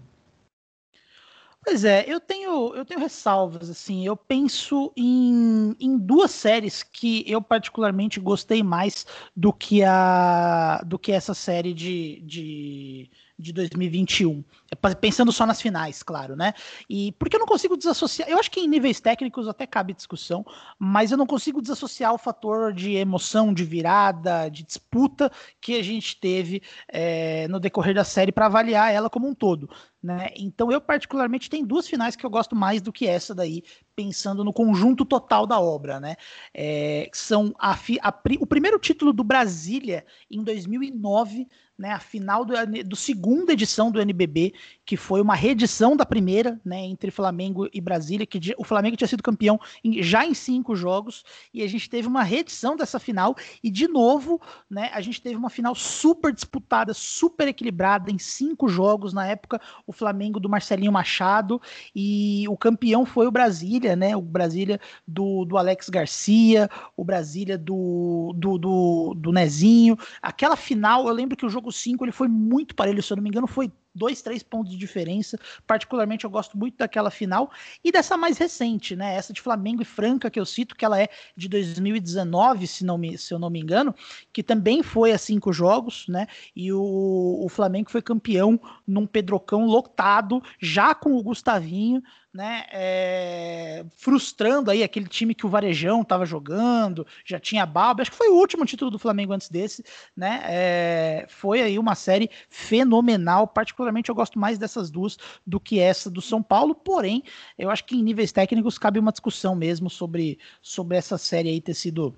Pois 1.69 1.85
é, 1.85 2.05
eu 2.07 2.21
tenho, 2.21 2.73
eu 2.77 2.85
tenho 2.85 3.01
ressalvas, 3.01 3.69
assim, 3.69 4.07
eu 4.07 4.17
penso 4.17 4.93
em, 4.97 5.75
em 5.81 5.99
duas 5.99 6.31
séries 6.31 6.85
que 6.85 7.25
eu 7.29 7.43
particularmente 7.43 8.21
gostei 8.21 8.63
mais 8.63 9.05
do 9.35 9.53
que 9.53 9.83
a 9.83 10.81
do 10.87 10.97
que 10.97 11.11
essa 11.11 11.35
série 11.35 11.75
de, 11.75 12.21
de 12.21 13.11
de 13.39 13.53
2021. 13.53 14.43
É, 14.71 14.95
pensando 14.95 15.31
só 15.31 15.45
nas 15.45 15.61
finais, 15.61 16.03
claro, 16.03 16.35
né? 16.35 16.55
E 16.89 17.13
porque 17.13 17.37
eu 17.37 17.41
não 17.41 17.47
consigo 17.47 17.77
desassociar. 17.77 18.29
Eu 18.29 18.39
acho 18.39 18.51
que 18.51 18.61
em 18.61 18.69
níveis 18.69 19.01
técnicos 19.01 19.47
até 19.47 19.67
cabe 19.67 19.93
discussão, 19.93 20.45
mas 20.79 21.11
eu 21.11 21.19
não 21.19 21.27
consigo 21.27 21.61
desassociar 21.61 22.15
o 22.15 22.19
fator 22.19 22.73
de 22.73 22.93
emoção, 22.95 23.53
de 23.53 23.65
virada, 23.65 24.49
de 24.49 24.63
disputa 24.63 25.31
que 25.61 25.75
a 25.77 25.83
gente 25.83 26.19
teve 26.19 26.63
é, 26.89 27.47
no 27.49 27.61
decorrer 27.61 27.95
da 27.95 28.05
série 28.05 28.33
para 28.33 28.47
avaliar 28.47 28.93
ela 28.93 29.11
como 29.11 29.29
um 29.29 29.35
todo. 29.35 29.69
Né? 30.07 30.31
Então, 30.37 30.71
eu 30.71 30.81
particularmente 30.81 31.51
tenho 31.51 31.67
duas 31.67 31.89
finais 31.89 32.15
que 32.15 32.25
eu 32.25 32.31
gosto 32.31 32.55
mais 32.55 32.81
do 32.81 32.93
que 32.93 33.09
essa 33.09 33.35
daí, 33.35 33.65
pensando 33.97 34.45
no 34.45 34.53
conjunto 34.53 35.05
total 35.05 35.49
da 35.49 35.59
obra, 35.59 35.99
né? 35.99 36.15
É, 36.55 37.11
são 37.13 37.53
a, 37.59 37.73
a, 37.73 38.15
o 38.39 38.47
primeiro 38.47 38.79
título 38.79 39.13
do 39.13 39.25
Brasília 39.25 40.07
em 40.31 40.45
2009 40.45 41.49
né, 41.79 41.91
a 41.91 41.99
final 41.99 42.45
do, 42.45 42.55
do, 42.85 42.97
segunda 42.97 43.53
edição 43.53 43.91
do 43.91 44.01
NBB, 44.01 44.55
que 44.87 44.97
foi 44.97 45.21
uma 45.21 45.35
reedição 45.35 45.95
da 45.95 46.07
primeira, 46.07 46.59
né, 46.65 46.81
entre 46.81 47.11
Flamengo 47.11 47.69
e 47.73 47.81
Brasília, 47.81 48.25
que 48.25 48.55
o 48.57 48.65
Flamengo 48.65 48.97
tinha 48.97 49.07
sido 49.07 49.23
campeão 49.23 49.61
em, 49.85 50.03
já 50.03 50.25
em 50.25 50.33
cinco 50.33 50.75
jogos, 50.75 51.25
e 51.53 51.63
a 51.63 51.67
gente 51.67 51.91
teve 51.91 52.09
uma 52.09 52.23
reedição 52.23 52.77
dessa 52.77 52.99
final, 52.99 53.37
e 53.63 53.71
de 53.71 53.87
novo, 53.87 54.41
né, 54.71 54.91
a 54.95 55.01
gente 55.03 55.21
teve 55.21 55.37
uma 55.37 55.51
final 55.51 55.75
super 55.75 56.33
disputada, 56.33 56.95
super 56.95 57.49
equilibrada, 57.49 58.11
em 58.11 58.19
cinco 58.19 58.69
jogos, 58.69 59.13
na 59.13 59.27
época, 59.27 59.61
o 59.87 59.93
Flamengo 59.93 60.41
do 60.41 60.49
Marcelinho 60.49 60.93
Machado, 60.93 61.61
e 61.95 62.47
o 62.49 62.57
campeão 62.57 63.05
foi 63.05 63.27
o 63.27 63.31
Brasília, 63.31 63.95
né, 63.95 64.17
o 64.17 64.23
Brasília 64.23 64.81
do, 65.07 65.45
do 65.45 65.59
Alex 65.59 65.91
Garcia, 65.91 66.71
o 66.97 67.05
Brasília 67.05 67.59
do, 67.59 68.33
do, 68.35 68.57
do, 68.57 69.15
do 69.15 69.33
Nezinho, 69.33 69.99
aquela 70.23 70.57
final, 70.57 71.07
eu 71.07 71.13
lembro 71.13 71.37
que 71.37 71.45
o 71.45 71.51
jogo 71.51 71.67
jogo 71.67 71.73
5 71.73 72.05
ele 72.05 72.13
foi 72.13 72.29
muito 72.29 72.75
parelho, 72.75 73.03
se 73.03 73.13
eu 73.13 73.17
não 73.17 73.23
me 73.23 73.31
engano, 73.31 73.47
foi 73.47 73.71
dois, 73.97 74.23
três 74.23 74.43
pontos 74.43 74.71
de 74.71 74.79
diferença. 74.79 75.39
Particularmente, 75.67 76.25
eu 76.25 76.31
gosto 76.31 76.57
muito 76.57 76.77
daquela 76.77 77.11
final 77.11 77.51
e 77.83 77.91
dessa 77.91 78.17
mais 78.17 78.39
recente, 78.39 78.95
né? 78.95 79.15
Essa 79.15 79.33
de 79.33 79.41
Flamengo 79.41 79.83
e 79.83 79.85
Franca, 79.85 80.31
que 80.31 80.39
eu 80.39 80.47
cito, 80.47 80.77
que 80.77 80.85
ela 80.85 81.01
é 81.01 81.09
de 81.37 81.49
2019, 81.49 82.67
se, 82.67 82.85
não 82.85 82.99
me, 82.99 83.17
se 83.17 83.33
eu 83.33 83.39
não 83.39 83.51
me 83.51 83.61
engano, 83.61 83.95
que 84.33 84.43
também 84.43 84.83
foi 84.83 85.13
a 85.13 85.19
cinco 85.19 85.53
jogos, 85.53 86.07
né? 86.09 86.27
E 86.55 86.73
o, 86.73 87.41
o 87.45 87.49
Flamengo 87.49 87.91
foi 87.91 88.03
campeão 88.03 88.61
num 88.87 89.07
Pedrocão 89.07 89.67
lotado, 89.67 90.43
já 90.61 90.95
com 90.95 91.17
o 91.17 91.23
Gustavinho, 91.23 92.03
né, 92.37 92.67
é, 92.71 93.85
frustrando 93.97 94.71
aí 94.71 94.83
aquele 94.83 95.09
time 95.09 95.35
que 95.35 95.47
o 95.47 95.49
Varejão 95.49 96.03
estava 96.03 96.27
jogando, 96.27 97.07
já 97.25 97.41
tinha 97.41 97.65
Balbi, 97.65 98.03
acho 98.03 98.11
que 98.11 98.17
foi 98.17 98.29
o 98.29 98.35
último 98.35 98.67
título 98.67 98.91
do 98.91 98.99
Flamengo 98.99 99.33
antes 99.33 99.49
desse, 99.49 99.83
né, 100.15 100.43
é, 100.45 101.27
foi 101.29 101.63
aí 101.63 101.79
uma 101.79 101.95
série 101.95 102.31
fenomenal, 102.51 103.49
particularmente 103.49 104.11
eu 104.11 104.15
gosto 104.15 104.39
mais 104.39 104.59
dessas 104.59 104.91
duas 104.91 105.17
do 105.47 105.59
que 105.59 105.81
essa 105.81 106.11
do 106.11 106.21
São 106.21 106.43
Paulo, 106.43 106.75
porém, 106.75 107.23
eu 107.59 107.71
acho 107.71 107.85
que 107.85 107.97
em 107.97 108.03
níveis 108.03 108.33
técnicos 108.33 108.77
cabe 108.77 108.99
uma 108.99 109.13
discussão 109.13 109.57
mesmo 109.57 109.89
sobre, 109.89 110.39
sobre 110.61 110.99
essa 110.99 111.17
série 111.17 111.49
aí 111.49 111.61
ter 111.61 111.75
sido 111.75 112.15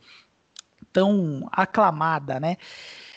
tão 0.93 1.49
aclamada, 1.53 2.41
né, 2.41 2.57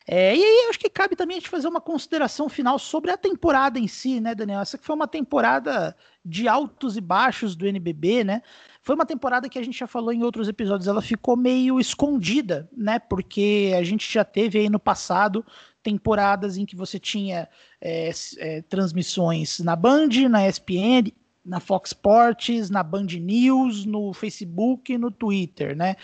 é, 0.07 0.35
e 0.35 0.43
aí 0.43 0.67
acho 0.69 0.79
que 0.79 0.89
cabe 0.89 1.15
também 1.15 1.37
a 1.37 1.39
gente 1.39 1.49
fazer 1.49 1.67
uma 1.67 1.79
consideração 1.79 2.49
final 2.49 2.79
sobre 2.79 3.11
a 3.11 3.17
temporada 3.17 3.77
em 3.77 3.87
si, 3.87 4.19
né, 4.19 4.33
Daniel? 4.33 4.61
Essa 4.61 4.77
que 4.77 4.85
foi 4.85 4.95
uma 4.95 5.07
temporada 5.07 5.95
de 6.25 6.47
altos 6.47 6.97
e 6.97 7.01
baixos 7.01 7.55
do 7.55 7.67
NBB, 7.67 8.23
né? 8.23 8.41
Foi 8.81 8.95
uma 8.95 9.05
temporada 9.05 9.47
que 9.47 9.59
a 9.59 9.63
gente 9.63 9.77
já 9.77 9.85
falou 9.85 10.11
em 10.11 10.23
outros 10.23 10.47
episódios, 10.47 10.87
ela 10.87 11.01
ficou 11.01 11.37
meio 11.37 11.79
escondida, 11.79 12.67
né? 12.75 12.97
Porque 12.97 13.73
a 13.77 13.83
gente 13.83 14.11
já 14.11 14.25
teve 14.25 14.59
aí 14.59 14.69
no 14.69 14.79
passado 14.79 15.45
temporadas 15.83 16.57
em 16.57 16.65
que 16.65 16.75
você 16.75 16.99
tinha 16.99 17.47
é, 17.79 18.11
é, 18.37 18.61
transmissões 18.63 19.59
na 19.59 19.75
Band, 19.75 20.09
na 20.29 20.47
ESPN, 20.47 21.11
na 21.43 21.59
Fox 21.59 21.89
Sports, 21.89 22.69
na 22.69 22.83
Band 22.83 23.07
News, 23.19 23.85
no 23.85 24.13
Facebook 24.13 24.97
no 24.97 25.11
Twitter, 25.11 25.75
né? 25.75 25.95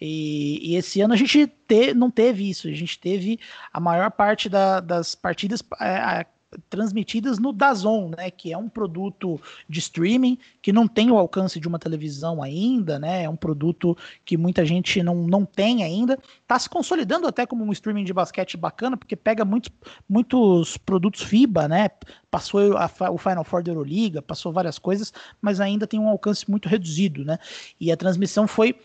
E, 0.00 0.72
e 0.72 0.76
esse 0.76 1.00
ano 1.00 1.14
a 1.14 1.16
gente 1.16 1.46
te, 1.46 1.92
não 1.94 2.10
teve 2.10 2.48
isso, 2.48 2.68
a 2.68 2.72
gente 2.72 2.98
teve 2.98 3.38
a 3.72 3.78
maior 3.78 4.10
parte 4.10 4.48
da, 4.48 4.80
das 4.80 5.14
partidas 5.14 5.62
é, 5.80 6.26
transmitidas 6.68 7.38
no 7.38 7.52
Dazon, 7.52 8.10
né, 8.16 8.30
que 8.30 8.52
é 8.52 8.58
um 8.58 8.68
produto 8.68 9.40
de 9.68 9.78
streaming 9.78 10.38
que 10.60 10.72
não 10.72 10.86
tem 10.86 11.10
o 11.10 11.18
alcance 11.18 11.58
de 11.60 11.68
uma 11.68 11.78
televisão 11.78 12.42
ainda, 12.42 12.98
né, 12.98 13.24
é 13.24 13.28
um 13.28 13.36
produto 13.36 13.96
que 14.24 14.36
muita 14.36 14.64
gente 14.64 15.02
não, 15.02 15.26
não 15.26 15.44
tem 15.44 15.82
ainda, 15.82 16.18
está 16.42 16.58
se 16.58 16.68
consolidando 16.68 17.26
até 17.26 17.46
como 17.46 17.64
um 17.64 17.72
streaming 17.72 18.04
de 18.04 18.12
basquete 18.12 18.56
bacana, 18.56 18.96
porque 18.96 19.16
pega 19.16 19.44
muitos, 19.44 19.70
muitos 20.08 20.76
produtos 20.76 21.22
FIBA, 21.22 21.68
né, 21.68 21.88
passou 22.30 22.76
a, 22.76 22.90
o 23.10 23.18
Final 23.18 23.44
Four 23.44 23.62
da 23.62 23.70
Euroliga, 23.70 24.20
passou 24.22 24.52
várias 24.52 24.78
coisas, 24.78 25.12
mas 25.40 25.60
ainda 25.60 25.86
tem 25.86 26.00
um 26.00 26.08
alcance 26.08 26.50
muito 26.50 26.68
reduzido, 26.68 27.24
né, 27.24 27.38
e 27.80 27.90
a 27.92 27.96
transmissão 27.96 28.46
foi 28.46 28.76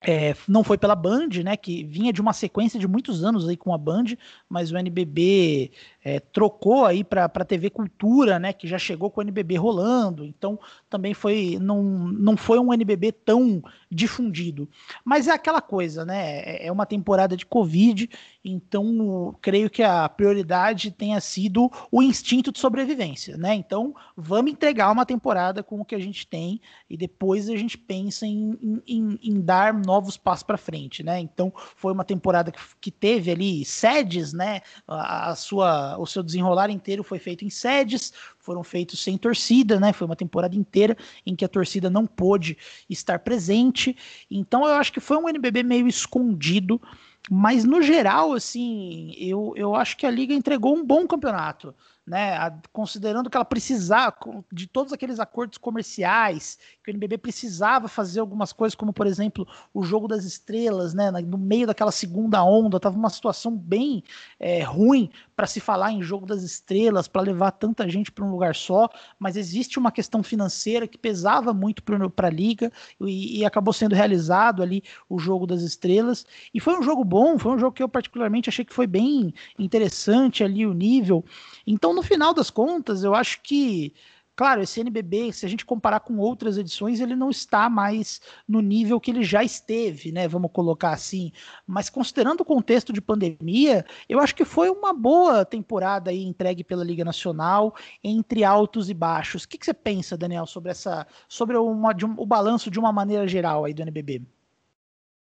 é, 0.00 0.34
não 0.46 0.62
foi 0.62 0.76
pela 0.76 0.94
Band, 0.94 1.28
né, 1.42 1.56
que 1.56 1.82
vinha 1.84 2.12
de 2.12 2.20
uma 2.20 2.32
sequência 2.32 2.78
de 2.78 2.86
muitos 2.86 3.24
anos 3.24 3.48
aí 3.48 3.56
com 3.56 3.72
a 3.72 3.78
Band, 3.78 4.04
mas 4.48 4.70
o 4.70 4.76
NBB 4.76 5.70
é, 6.04 6.20
trocou 6.20 6.84
aí 6.84 7.02
para 7.02 7.28
TV 7.44 7.70
Cultura, 7.70 8.38
né, 8.38 8.52
que 8.52 8.68
já 8.68 8.78
chegou 8.78 9.10
com 9.10 9.20
o 9.20 9.24
NBB 9.24 9.56
rolando, 9.56 10.24
então 10.24 10.58
também 10.96 11.12
foi 11.12 11.58
não, 11.60 11.82
não 11.82 12.36
foi 12.36 12.58
um 12.58 12.72
NBB 12.72 13.12
tão 13.12 13.62
difundido. 13.90 14.68
Mas 15.04 15.28
é 15.28 15.32
aquela 15.32 15.60
coisa, 15.60 16.04
né, 16.04 16.40
é, 16.40 16.66
é 16.66 16.72
uma 16.72 16.86
temporada 16.86 17.36
de 17.36 17.44
Covid, 17.44 18.08
então 18.42 19.36
creio 19.40 19.68
que 19.68 19.82
a 19.82 20.08
prioridade 20.08 20.90
tenha 20.90 21.20
sido 21.20 21.70
o 21.92 22.02
instinto 22.02 22.50
de 22.50 22.58
sobrevivência, 22.58 23.36
né, 23.36 23.54
então 23.54 23.94
vamos 24.16 24.52
entregar 24.52 24.90
uma 24.90 25.04
temporada 25.04 25.62
com 25.62 25.80
o 25.80 25.84
que 25.84 25.94
a 25.94 25.98
gente 25.98 26.26
tem 26.26 26.60
e 26.88 26.96
depois 26.96 27.48
a 27.50 27.56
gente 27.56 27.76
pensa 27.76 28.26
em, 28.26 28.82
em, 28.86 29.18
em 29.22 29.40
dar 29.40 29.74
novos 29.74 30.16
passos 30.16 30.44
para 30.44 30.56
frente, 30.56 31.02
né, 31.02 31.20
então 31.20 31.52
foi 31.76 31.92
uma 31.92 32.04
temporada 32.04 32.50
que, 32.50 32.58
que 32.80 32.90
teve 32.90 33.30
ali 33.30 33.64
sedes, 33.64 34.32
né, 34.32 34.62
a, 34.88 35.30
a 35.30 35.36
sua 35.36 35.98
o 35.98 36.06
seu 36.06 36.22
desenrolar 36.22 36.70
inteiro 36.70 37.04
foi 37.04 37.18
feito 37.18 37.44
em 37.44 37.50
sedes, 37.50 38.12
foram 38.46 38.62
feitos 38.62 39.02
sem 39.02 39.18
torcida, 39.18 39.80
né? 39.80 39.92
Foi 39.92 40.06
uma 40.06 40.14
temporada 40.14 40.54
inteira 40.54 40.96
em 41.26 41.34
que 41.34 41.44
a 41.44 41.48
torcida 41.48 41.90
não 41.90 42.06
pôde 42.06 42.56
estar 42.88 43.18
presente. 43.18 43.96
Então 44.30 44.64
eu 44.64 44.74
acho 44.74 44.92
que 44.92 45.00
foi 45.00 45.16
um 45.16 45.28
NBB 45.28 45.64
meio 45.64 45.88
escondido, 45.88 46.80
mas 47.28 47.64
no 47.64 47.82
geral, 47.82 48.32
assim, 48.32 49.12
eu, 49.18 49.52
eu 49.56 49.74
acho 49.74 49.96
que 49.96 50.06
a 50.06 50.10
liga 50.10 50.32
entregou 50.32 50.76
um 50.76 50.84
bom 50.84 51.06
campeonato 51.08 51.74
né, 52.06 52.36
a, 52.36 52.56
considerando 52.72 53.28
que 53.28 53.36
ela 53.36 53.44
precisava 53.44 54.14
de 54.52 54.68
todos 54.68 54.92
aqueles 54.92 55.18
acordos 55.18 55.58
comerciais, 55.58 56.56
que 56.84 56.90
o 56.90 56.92
NBB 56.92 57.18
precisava 57.18 57.88
fazer 57.88 58.20
algumas 58.20 58.52
coisas, 58.52 58.76
como 58.76 58.92
por 58.92 59.06
exemplo 59.06 59.46
o 59.74 59.82
jogo 59.82 60.06
das 60.06 60.24
estrelas, 60.24 60.94
né, 60.94 61.10
no 61.10 61.36
meio 61.36 61.66
daquela 61.66 61.90
segunda 61.90 62.44
onda, 62.44 62.76
estava 62.76 62.96
uma 62.96 63.10
situação 63.10 63.56
bem 63.56 64.04
é, 64.38 64.62
ruim 64.62 65.10
para 65.36 65.46
se 65.46 65.60
falar 65.60 65.92
em 65.92 66.02
jogo 66.02 66.24
das 66.24 66.42
estrelas, 66.42 67.06
para 67.06 67.20
levar 67.20 67.50
tanta 67.50 67.86
gente 67.88 68.10
para 68.10 68.24
um 68.24 68.30
lugar 68.30 68.56
só, 68.56 68.88
mas 69.18 69.36
existe 69.36 69.78
uma 69.78 69.92
questão 69.92 70.22
financeira 70.22 70.88
que 70.88 70.96
pesava 70.96 71.52
muito 71.52 71.82
para 71.82 72.28
a 72.28 72.30
liga 72.30 72.72
e, 72.98 73.40
e 73.40 73.44
acabou 73.44 73.74
sendo 73.74 73.94
realizado 73.94 74.62
ali 74.62 74.82
o 75.10 75.18
jogo 75.18 75.46
das 75.46 75.60
estrelas 75.60 76.24
e 76.54 76.58
foi 76.58 76.78
um 76.78 76.82
jogo 76.82 77.04
bom, 77.04 77.38
foi 77.38 77.52
um 77.52 77.58
jogo 77.58 77.72
que 77.72 77.82
eu 77.82 77.88
particularmente 77.88 78.48
achei 78.48 78.64
que 78.64 78.72
foi 78.72 78.86
bem 78.86 79.34
interessante 79.58 80.42
ali 80.42 80.66
o 80.66 80.72
nível. 80.72 81.22
Então 81.66 81.92
no 81.92 82.02
final 82.02 82.32
das 82.32 82.48
contas, 82.48 83.04
eu 83.04 83.14
acho 83.14 83.42
que 83.42 83.92
Claro, 84.36 84.60
esse 84.60 84.78
NBB, 84.80 85.32
se 85.32 85.46
a 85.46 85.48
gente 85.48 85.64
comparar 85.64 86.00
com 86.00 86.18
outras 86.18 86.58
edições, 86.58 87.00
ele 87.00 87.16
não 87.16 87.30
está 87.30 87.70
mais 87.70 88.20
no 88.46 88.60
nível 88.60 89.00
que 89.00 89.10
ele 89.10 89.24
já 89.24 89.42
esteve, 89.42 90.12
né? 90.12 90.28
Vamos 90.28 90.50
colocar 90.52 90.90
assim. 90.90 91.32
Mas 91.66 91.88
considerando 91.88 92.42
o 92.42 92.44
contexto 92.44 92.92
de 92.92 93.00
pandemia, 93.00 93.86
eu 94.06 94.20
acho 94.20 94.34
que 94.34 94.44
foi 94.44 94.68
uma 94.68 94.92
boa 94.92 95.42
temporada 95.42 96.10
aí 96.10 96.22
entregue 96.22 96.62
pela 96.62 96.84
Liga 96.84 97.02
Nacional, 97.02 97.74
entre 98.04 98.44
altos 98.44 98.90
e 98.90 98.94
baixos. 98.94 99.44
O 99.44 99.48
que, 99.48 99.56
que 99.56 99.64
você 99.64 99.72
pensa, 99.72 100.18
Daniel, 100.18 100.44
sobre 100.44 100.70
essa, 100.70 101.06
sobre 101.26 101.56
uma, 101.56 101.92
um, 102.04 102.14
o 102.18 102.26
balanço 102.26 102.70
de 102.70 102.78
uma 102.78 102.92
maneira 102.92 103.26
geral 103.26 103.64
aí 103.64 103.72
do 103.72 103.80
NBB? 103.80 104.20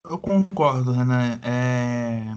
Eu 0.08 0.16
concordo, 0.16 0.92
Renan. 0.92 1.38
É... 1.42 2.34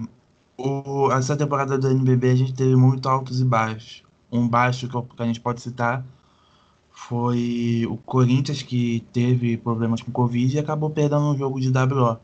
O... 0.58 1.10
Essa 1.12 1.34
temporada 1.34 1.78
do 1.78 1.88
NBB 1.88 2.30
a 2.30 2.36
gente 2.36 2.52
teve 2.52 2.76
muito 2.76 3.08
altos 3.08 3.40
e 3.40 3.44
baixos. 3.44 4.02
Um 4.30 4.46
baixo 4.46 4.86
que 4.86 5.22
a 5.22 5.24
gente 5.24 5.40
pode 5.40 5.62
citar 5.62 6.04
foi 6.98 7.86
o 7.88 7.96
Corinthians 7.96 8.60
que 8.60 9.06
teve 9.12 9.56
problemas 9.56 10.02
com 10.02 10.10
Covid 10.10 10.54
e 10.56 10.58
acabou 10.58 10.90
perdendo 10.90 11.30
um 11.30 11.38
jogo 11.38 11.60
de 11.60 11.70
WO. 11.70 12.18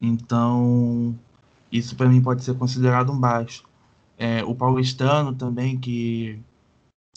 Então, 0.00 1.14
isso 1.70 1.94
para 1.94 2.08
mim 2.08 2.22
pode 2.22 2.42
ser 2.42 2.56
considerado 2.56 3.12
um 3.12 3.20
baixo. 3.20 3.62
É, 4.18 4.42
o 4.42 4.54
Paulistano 4.54 5.34
também, 5.34 5.78
que 5.78 6.40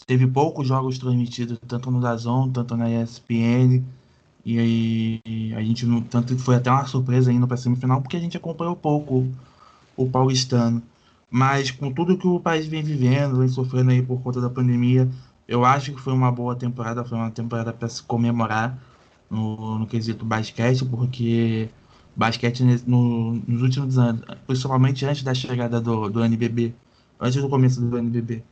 teve 0.06 0.26
poucos 0.26 0.68
jogos 0.68 0.98
transmitidos, 0.98 1.58
tanto 1.66 1.90
no 1.90 2.02
Dazon, 2.02 2.50
tanto 2.50 2.76
na 2.76 2.90
ESPN. 2.90 3.82
E 4.44 4.58
aí 4.58 5.54
a 5.56 5.62
gente 5.62 5.86
tanto 6.10 6.38
foi 6.38 6.56
até 6.56 6.70
uma 6.70 6.86
surpresa 6.86 7.32
indo 7.32 7.48
para 7.48 7.56
semifinal, 7.56 8.02
porque 8.02 8.18
a 8.18 8.20
gente 8.20 8.36
acompanhou 8.36 8.76
pouco 8.76 9.26
o 9.96 10.08
paulistano. 10.08 10.82
Mas 11.30 11.70
com 11.70 11.90
tudo 11.90 12.18
que 12.18 12.26
o 12.26 12.38
país 12.38 12.66
vem 12.66 12.82
vivendo, 12.82 13.38
vem 13.38 13.48
sofrendo 13.48 13.90
aí 13.90 14.02
por 14.02 14.20
conta 14.20 14.40
da 14.40 14.50
pandemia, 14.50 15.08
eu 15.46 15.64
acho 15.64 15.92
que 15.92 16.00
foi 16.00 16.12
uma 16.12 16.32
boa 16.32 16.56
temporada, 16.56 17.04
foi 17.04 17.18
uma 17.18 17.30
temporada 17.30 17.72
para 17.72 17.88
se 17.88 18.02
comemorar 18.02 18.78
no, 19.30 19.78
no 19.78 19.86
quesito 19.86 20.24
basquete, 20.24 20.84
porque 20.84 21.68
basquete 22.16 22.62
no, 22.86 23.34
nos 23.46 23.62
últimos 23.62 23.98
anos, 23.98 24.22
principalmente 24.46 25.04
antes 25.04 25.22
da 25.22 25.34
chegada 25.34 25.80
do, 25.80 26.08
do 26.08 26.24
NBB, 26.24 26.74
antes 27.20 27.40
do 27.40 27.48
começo 27.48 27.80
do 27.80 27.98
NBB, 27.98 28.42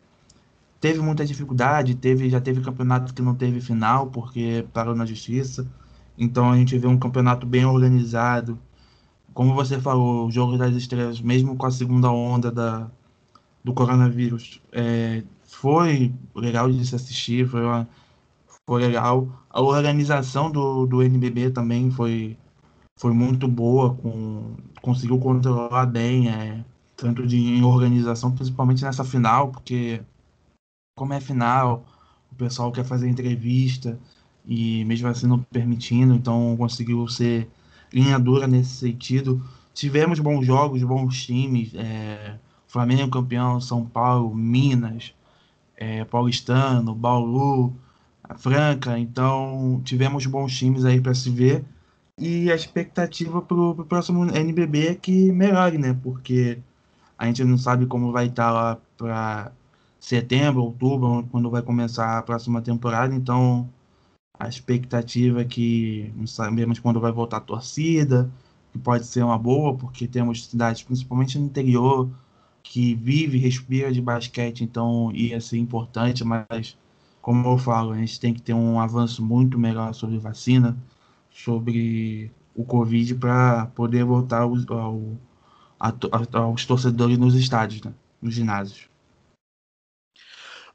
teve 0.81 1.01
muita 1.01 1.25
dificuldade, 1.25 1.95
teve 1.95 2.29
já 2.29 2.41
teve 2.41 2.61
campeonato 2.61 3.15
que 3.15 3.23
não 3.23 3.35
teve 3.35 3.61
final 3.61 4.09
porque 4.09 4.67
parou 4.73 4.95
na 4.95 5.07
justiça. 5.07 5.67
Então 6.19 6.51
a 6.53 6.57
gente 6.57 6.77
vê 6.79 6.87
um 6.87 6.99
campeonato 6.99 7.47
bem 7.47 7.65
organizado. 7.65 8.59
Como 9.35 9.55
você 9.55 9.81
falou, 9.81 10.27
o 10.27 10.31
jogo 10.31 10.59
das 10.59 10.75
estrelas, 10.75 11.21
mesmo 11.21 11.57
com 11.57 11.67
a 11.67 11.71
segunda 11.71 12.11
onda 12.11 12.51
da, 12.51 12.91
do 13.65 13.73
coronavírus, 13.73 14.61
é, 14.73 15.23
foi 15.53 16.13
legal 16.35 16.71
de 16.73 16.85
se 16.85 16.95
assistir, 16.95 17.47
foi, 17.47 17.63
uma, 17.63 17.89
foi 18.67 18.83
legal. 18.83 19.29
A 19.51 19.61
organização 19.61 20.51
do, 20.51 20.87
do 20.87 21.03
NBB 21.03 21.51
também 21.51 21.91
foi, 21.91 22.37
foi 22.99 23.13
muito 23.13 23.47
boa, 23.47 23.95
com, 23.95 24.57
conseguiu 24.81 25.19
controlar 25.19 25.87
bem, 25.87 26.29
é, 26.31 26.65
tanto 26.97 27.27
de 27.27 27.37
em 27.37 27.63
organização, 27.63 28.33
principalmente 28.33 28.83
nessa 28.83 29.05
final, 29.05 29.53
porque 29.53 30.03
como 30.97 31.13
é 31.13 31.21
final, 31.21 31.85
o 32.31 32.35
pessoal 32.35 32.73
quer 32.73 32.85
fazer 32.85 33.09
entrevista 33.09 33.99
e 34.47 34.85
mesmo 34.87 35.09
assim 35.09 35.27
não 35.27 35.39
permitindo, 35.39 36.15
então 36.15 36.57
conseguiu 36.57 37.07
ser 37.09 37.49
linha 37.93 38.19
dura 38.19 38.47
nesse 38.49 38.77
sentido. 38.77 39.45
Tivemos 39.75 40.19
bons 40.19 40.45
jogos, 40.45 40.83
bons 40.83 41.25
times, 41.25 41.75
é, 41.75 42.39
Flamengo 42.67 43.11
campeão, 43.11 43.61
São 43.61 43.85
Paulo, 43.85 44.35
Minas, 44.35 45.15
é, 45.83 46.05
Paulistano, 46.05 46.95
Bauru, 46.95 47.75
Franca, 48.39 48.99
então 48.99 49.81
tivemos 49.85 50.25
bons 50.27 50.57
times 50.57 50.85
aí 50.85 51.01
para 51.01 51.15
se 51.15 51.29
ver. 51.29 51.65
E 52.19 52.53
a 52.53 52.55
expectativa 52.55 53.43
para 53.43 53.57
o 53.57 53.85
próximo 53.85 54.25
NBB 54.25 54.87
é 54.89 54.95
que 54.95 55.33
melhore, 55.33 55.79
né? 55.79 55.99
Porque 56.03 56.59
a 57.19 57.27
gente 57.27 57.43
não 57.45 57.59
sabe 57.59 57.87
como 57.87 58.13
vai 58.13 58.27
estar 58.27 58.47
tá 58.47 58.53
lá 58.53 58.79
para 58.97 59.53
setembro, 60.01 60.63
outubro, 60.63 61.27
quando 61.33 61.51
vai 61.51 61.63
começar 61.63 62.19
a 62.19 62.23
próxima 62.23 62.63
temporada. 62.63 63.15
Então 63.15 63.69
a 64.39 64.49
expectativa 64.49 65.43
é 65.43 65.45
que 65.45 66.13
não 66.17 66.27
sabemos 66.27 66.79
quando 66.79 67.01
vai 67.01 67.13
voltar 67.13 67.39
a 67.39 67.41
torcida, 67.41 68.31
que 68.73 68.79
pode 68.79 69.07
ser 69.07 69.25
uma 69.25 69.39
boa, 69.39 69.77
porque 69.77 70.07
temos 70.07 70.47
cidades, 70.47 70.83
principalmente 70.83 71.39
no 71.39 71.47
interior, 71.47 72.09
que 72.63 72.95
vive, 72.95 73.39
respira 73.39 73.93
de 73.93 74.01
basquete, 74.01 74.63
então 74.63 75.11
ia 75.13 75.41
ser 75.41 75.59
importante, 75.59 76.25
mas 76.25 76.77
como 77.21 77.49
eu 77.49 77.59
falo, 77.59 77.93
a 77.93 77.97
gente 77.97 78.19
tem 78.19 78.35
que 78.35 78.43
ter 78.43 78.55
um 78.55 78.81
avanço 78.81 79.25
muito 79.25 79.59
melhor 79.59 79.95
sobre 79.95 80.19
vacina, 80.19 80.77
sobre 81.31 82.31
o 82.55 82.65
Covid, 82.65 83.15
para 83.15 83.67
poder 83.67 84.05
voltar 84.05 84.43
ao, 84.43 84.55
ao, 84.69 85.19
aos 86.33 86.67
torcedores 86.67 87.19
nos 87.19 87.35
estádios, 87.35 87.83
né? 87.83 87.93
nos 88.21 88.35
ginásios. 88.35 88.89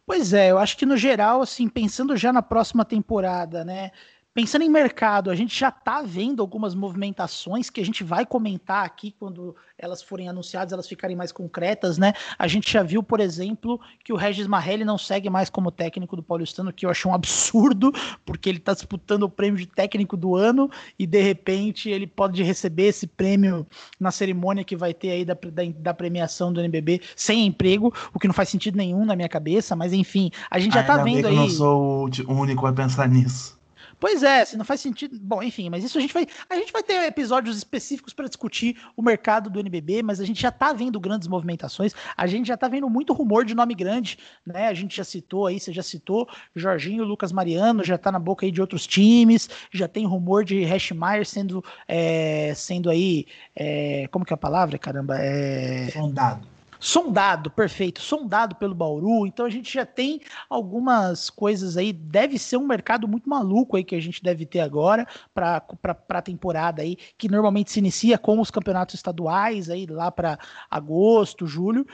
Pois 0.06 0.32
é, 0.32 0.52
eu 0.52 0.58
acho 0.58 0.78
que 0.78 0.86
no 0.86 0.95
geral, 0.95 1.41
assim, 1.41 1.67
pensando 1.67 2.15
já 2.15 2.32
na 2.32 2.41
próxima 2.41 2.86
temporada, 2.86 3.65
né? 3.65 3.91
Pensando 4.38 4.62
em 4.62 4.69
mercado, 4.69 5.32
a 5.32 5.36
gente 5.36 5.60
já 5.60 5.69
está 5.69 6.04
vendo 6.04 6.43
algumas 6.43 6.76
movimentações 6.76 7.71
que 7.71 7.82
a 7.82 7.84
gente 7.84 8.04
vai 8.04 8.23
comentar 8.23 8.86
aqui 8.86 9.15
quando 9.17 9.56
elas 9.76 10.04
forem 10.04 10.30
anunciadas, 10.30 10.71
elas 10.71 10.88
ficarem 10.88 11.15
mais 11.15 11.32
concretas, 11.32 11.97
né? 11.97 12.13
A 12.38 12.47
gente 12.47 12.71
já 12.71 12.84
viu, 12.84 13.02
por 13.02 13.19
exemplo, 13.19 13.82
que 14.04 14.13
o 14.13 14.15
Regis 14.15 14.45
Marrelli 14.45 14.86
não 14.86 14.95
segue 14.95 15.28
mais 15.28 15.50
como 15.50 15.71
técnico 15.71 16.15
do 16.15 16.21
Paulistano, 16.21 16.71
que 16.71 16.86
eu 16.86 16.91
achei 16.91 17.10
um 17.10 17.15
absurdo, 17.15 17.91
porque 18.23 18.47
ele 18.47 18.60
está 18.60 18.76
disputando 18.76 19.23
o 19.23 19.30
prêmio 19.30 19.58
de 19.58 19.65
técnico 19.65 20.15
do 20.15 20.36
ano 20.36 20.69
e 21.00 21.08
de 21.08 21.19
repente 21.19 21.89
ele 21.89 22.06
pode 22.06 22.43
receber 22.43 22.89
esse 22.89 23.08
prêmio 23.08 23.65
na 24.00 24.12
cerimônia 24.12 24.63
que 24.63 24.76
vai 24.76 24.93
ter 24.93 25.10
aí 25.10 25.26
da, 25.26 25.34
da, 25.34 25.63
da 25.80 25.93
premiação 25.95 26.54
do 26.54 26.62
NBB 26.62 27.02
sem 27.15 27.47
emprego, 27.47 27.91
o 28.13 28.19
que 28.19 28.28
não 28.28 28.36
faz 28.36 28.50
sentido 28.50 28.78
nenhum 28.78 29.04
na 29.04 29.15
minha 29.15 29.30
cabeça, 29.30 29.76
mas 29.76 29.93
enfim, 29.93 30.30
a 30.52 30.60
gente 30.60 30.76
já 30.76 30.82
está 30.82 30.97
vendo 30.97 31.26
aí. 31.26 31.34
Eu 31.34 31.41
não 31.41 31.50
sou 31.50 32.08
o 32.28 32.34
único 32.34 32.67
a 32.67 32.71
pensar 32.71 33.10
nisso. 33.10 33.57
Pois 33.99 34.21
é, 34.21 34.45
se 34.45 34.55
não 34.55 34.63
faz 34.63 34.79
sentido. 34.79 35.17
Bom, 35.19 35.41
enfim, 35.41 35.69
mas 35.69 35.83
isso 35.83 35.97
a 35.97 36.01
gente 36.01 36.13
vai. 36.13 36.27
A 36.49 36.55
gente 36.55 36.71
vai 36.71 36.83
ter 36.83 37.03
episódios 37.05 37.57
específicos 37.57 38.13
para 38.13 38.27
discutir 38.27 38.77
o 38.95 39.01
mercado 39.01 39.49
do 39.49 39.60
NBB, 39.60 40.03
mas 40.03 40.19
a 40.19 40.25
gente 40.25 40.41
já 40.41 40.51
tá 40.51 40.71
vendo 40.71 40.99
grandes 40.99 41.27
movimentações, 41.27 41.93
a 42.15 42.27
gente 42.27 42.47
já 42.47 42.55
tá 42.55 42.67
vendo 42.67 42.89
muito 42.89 43.12
rumor 43.13 43.43
de 43.43 43.55
nome 43.55 43.73
grande, 43.73 44.19
né? 44.45 44.67
A 44.67 44.73
gente 44.73 44.95
já 44.95 45.03
citou 45.03 45.47
aí, 45.47 45.60
você 45.60 45.73
já 45.73 45.81
citou, 45.81 46.27
Jorginho, 46.55 47.03
Lucas 47.03 47.31
Mariano, 47.31 47.83
já 47.83 47.97
tá 47.97 48.12
na 48.12 48.19
boca 48.19 48.45
aí 48.45 48.51
de 48.51 48.62
outros 48.62 48.86
times, 48.86 49.49
já 49.71 49.88
tem 49.88 50.05
rumor 50.05 50.45
de 50.45 50.63
Hashmeyer 50.63 51.25
sendo, 51.25 51.63
é, 51.88 52.53
sendo 52.55 52.89
aí. 52.89 53.25
É, 53.55 54.07
como 54.12 54.23
que 54.23 54.33
é 54.33 54.36
a 54.36 54.38
palavra, 54.38 54.77
caramba? 54.77 55.17
É... 55.19 55.89
Sondado 55.91 56.57
sondado, 56.79 57.49
perfeito, 57.49 58.01
sondado 58.01 58.55
pelo 58.55 58.75
Bauru. 58.75 59.25
Então 59.25 59.45
a 59.45 59.49
gente 59.49 59.73
já 59.73 59.85
tem 59.85 60.21
algumas 60.49 61.29
coisas 61.29 61.77
aí. 61.77 61.91
Deve 61.91 62.37
ser 62.37 62.57
um 62.57 62.67
mercado 62.67 63.07
muito 63.07 63.29
maluco 63.29 63.77
aí 63.77 63.83
que 63.83 63.95
a 63.95 64.01
gente 64.01 64.23
deve 64.23 64.45
ter 64.45 64.59
agora 64.59 65.07
para 65.33 65.63
a 66.09 66.21
temporada 66.21 66.81
aí, 66.81 66.95
que 67.17 67.29
normalmente 67.29 67.71
se 67.71 67.79
inicia 67.79 68.17
com 68.17 68.39
os 68.39 68.51
campeonatos 68.51 68.95
estaduais 68.95 69.69
aí 69.69 69.85
lá 69.85 70.11
para 70.11 70.39
agosto, 70.69 71.47
julho. 71.47 71.85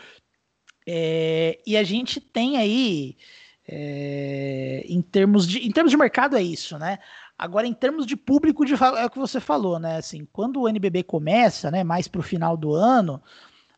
É, 0.85 1.59
e 1.65 1.77
a 1.77 1.83
gente 1.83 2.19
tem 2.19 2.57
aí 2.57 3.15
é, 3.67 4.83
em 4.85 5.01
termos 5.01 5.47
de 5.47 5.59
em 5.65 5.71
termos 5.71 5.91
de 5.91 5.97
mercado 5.97 6.35
é 6.35 6.43
isso, 6.43 6.77
né? 6.77 6.99
Agora, 7.37 7.65
em 7.65 7.73
termos 7.73 8.05
de 8.05 8.15
público, 8.15 8.65
de, 8.65 8.73
é 8.73 9.05
o 9.05 9.09
que 9.09 9.17
você 9.17 9.39
falou, 9.39 9.79
né? 9.79 9.97
Assim, 9.97 10.25
quando 10.31 10.61
o 10.61 10.69
NBB 10.69 11.03
começa, 11.03 11.71
né, 11.71 11.83
mais 11.83 12.07
para 12.07 12.19
o 12.19 12.23
final 12.23 12.55
do 12.55 12.73
ano, 12.73 13.21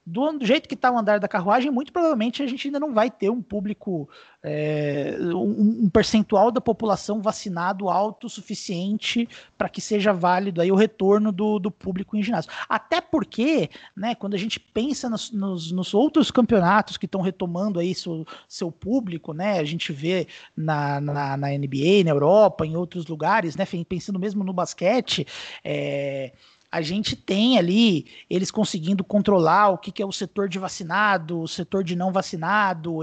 do, 0.05 0.33
do 0.33 0.45
jeito 0.45 0.69
que 0.69 0.75
está 0.75 0.91
o 0.91 0.97
andar 0.97 1.19
da 1.19 1.27
carruagem, 1.27 1.71
muito 1.71 1.91
provavelmente 1.91 2.43
a 2.43 2.47
gente 2.47 2.67
ainda 2.67 2.79
não 2.79 2.93
vai 2.93 3.09
ter 3.09 3.29
um 3.31 3.41
público, 3.41 4.07
é, 4.43 5.17
um, 5.19 5.85
um, 5.85 5.89
percentual 5.89 6.51
da 6.51 6.61
população 6.61 7.21
vacinado 7.21 7.89
alto 7.89 8.27
o 8.27 8.29
suficiente 8.29 9.27
para 9.57 9.67
que 9.67 9.81
seja 9.81 10.13
válido 10.13 10.61
aí 10.61 10.71
o 10.71 10.75
retorno 10.75 11.31
do, 11.31 11.57
do 11.57 11.71
público 11.71 12.15
em 12.15 12.21
ginásio. 12.21 12.51
Até 12.69 13.01
porque, 13.01 13.69
né, 13.97 14.13
quando 14.13 14.35
a 14.35 14.37
gente 14.37 14.59
pensa 14.59 15.09
nos, 15.09 15.31
nos, 15.31 15.71
nos 15.71 15.93
outros 15.93 16.29
campeonatos 16.29 16.97
que 16.97 17.05
estão 17.07 17.21
retomando 17.21 17.79
aí 17.79 17.95
seu, 17.95 18.25
seu 18.47 18.71
público, 18.71 19.33
né, 19.33 19.59
a 19.59 19.63
gente 19.63 19.91
vê 19.91 20.27
na, 20.55 21.01
na, 21.01 21.35
na, 21.35 21.47
NBA, 21.49 22.03
na 22.03 22.11
Europa, 22.11 22.65
em 22.65 22.75
outros 22.75 23.07
lugares, 23.07 23.55
né, 23.55 23.65
pensando 23.89 24.19
mesmo 24.19 24.43
no 24.43 24.53
basquete, 24.53 25.25
é, 25.63 26.31
a 26.75 26.81
gente 26.81 27.15
tem 27.15 27.57
ali 27.57 28.05
eles 28.29 28.51
conseguindo 28.51 29.01
controlar 29.01 29.69
o 29.69 29.77
que, 29.77 29.93
que 29.93 30.03
é 30.03 30.05
o 30.05 30.11
setor 30.11 30.49
de 30.49 30.59
vacinado, 30.59 31.39
o 31.39 31.47
setor 31.47 31.85
de 31.85 31.95
não 31.95 32.11
vacinado. 32.11 32.99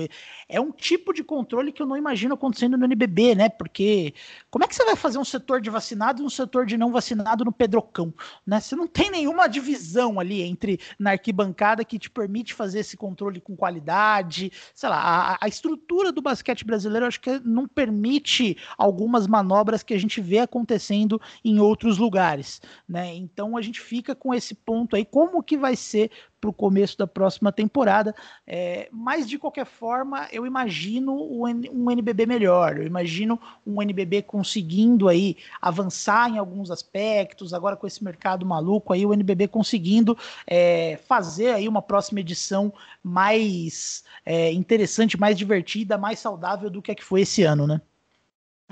É 0.46 0.61
um 0.61 0.70
tipo 0.70 1.14
de 1.14 1.24
controle 1.24 1.72
que 1.72 1.80
eu 1.80 1.87
não 1.87 1.96
imagino 1.96 2.35
acontecendo 2.35 2.76
no 2.76 2.85
NBB, 2.85 3.35
né? 3.35 3.48
Porque 3.48 4.12
como 4.50 4.62
é 4.62 4.68
que 4.68 4.74
você 4.76 4.85
vai 4.85 4.94
fazer 4.94 5.16
um 5.16 5.24
setor 5.24 5.62
de 5.62 5.70
vacinado 5.70 6.20
e 6.20 6.26
um 6.26 6.28
setor 6.28 6.66
de 6.66 6.76
não 6.76 6.92
vacinado 6.92 7.46
no 7.46 7.52
Pedrocão, 7.52 8.12
né? 8.46 8.61
Você 8.61 8.76
não 8.76 8.87
tem 8.87 9.11
nenhuma 9.11 9.48
divisão 9.48 10.20
ali 10.20 10.42
entre 10.42 10.78
na 10.98 11.12
arquibancada 11.12 11.82
que 11.82 11.98
te 11.98 12.11
permite 12.11 12.52
fazer 12.52 12.80
esse 12.80 12.94
controle 12.94 13.40
com 13.40 13.56
qualidade, 13.56 14.52
sei 14.74 14.90
lá, 14.90 14.98
a, 15.32 15.38
a 15.40 15.48
estrutura 15.48 16.12
do 16.12 16.20
basquete 16.20 16.62
brasileiro 16.62 17.06
acho 17.06 17.22
que 17.22 17.40
não 17.42 17.66
permite 17.66 18.54
algumas 18.76 19.26
manobras 19.26 19.82
que 19.82 19.94
a 19.94 19.98
gente 19.98 20.20
vê 20.20 20.40
acontecendo 20.40 21.18
em 21.42 21.58
outros 21.58 21.96
lugares, 21.96 22.61
né? 22.87 23.14
Então 23.14 23.56
a 23.56 23.62
gente 23.62 23.81
fica 23.81 24.14
com 24.14 24.35
esse 24.35 24.55
ponto 24.55 24.96
aí, 24.96 25.05
como 25.05 25.42
que 25.42 25.57
vai 25.57 25.77
ser 25.77 26.11
para 26.42 26.51
o 26.51 26.53
começo 26.53 26.98
da 26.98 27.07
próxima 27.07 27.53
temporada. 27.53 28.12
É, 28.44 28.88
mas 28.90 29.29
de 29.29 29.38
qualquer 29.38 29.64
forma, 29.64 30.27
eu 30.33 30.44
imagino 30.44 31.14
um 31.14 31.88
NBB 31.88 32.27
melhor. 32.27 32.79
Eu 32.79 32.85
imagino 32.85 33.40
um 33.64 33.81
NBB 33.81 34.22
conseguindo 34.22 35.09
aí 35.09 35.37
avançar 35.61 36.29
em 36.29 36.38
alguns 36.38 36.72
aspectos. 36.72 37.55
Agora 37.55 37.77
com 37.77 37.87
esse 37.87 38.03
mercado 38.03 38.44
maluco 38.44 38.92
aí, 38.92 39.07
o 39.07 39.14
NBB 39.14 39.46
conseguindo 39.46 40.18
é, 40.44 40.98
fazer 41.07 41.53
aí 41.53 41.68
uma 41.68 41.81
próxima 41.81 42.18
edição 42.18 42.75
mais 43.05 44.03
é, 44.27 44.51
interessante, 44.53 45.18
mais 45.18 45.38
divertida, 45.38 45.96
mais 45.96 46.18
saudável 46.18 46.68
do 46.68 46.83
que 46.83 46.90
a 46.90 46.94
que 46.94 47.05
foi 47.05 47.20
esse 47.20 47.44
ano, 47.44 47.68
né? 47.68 47.81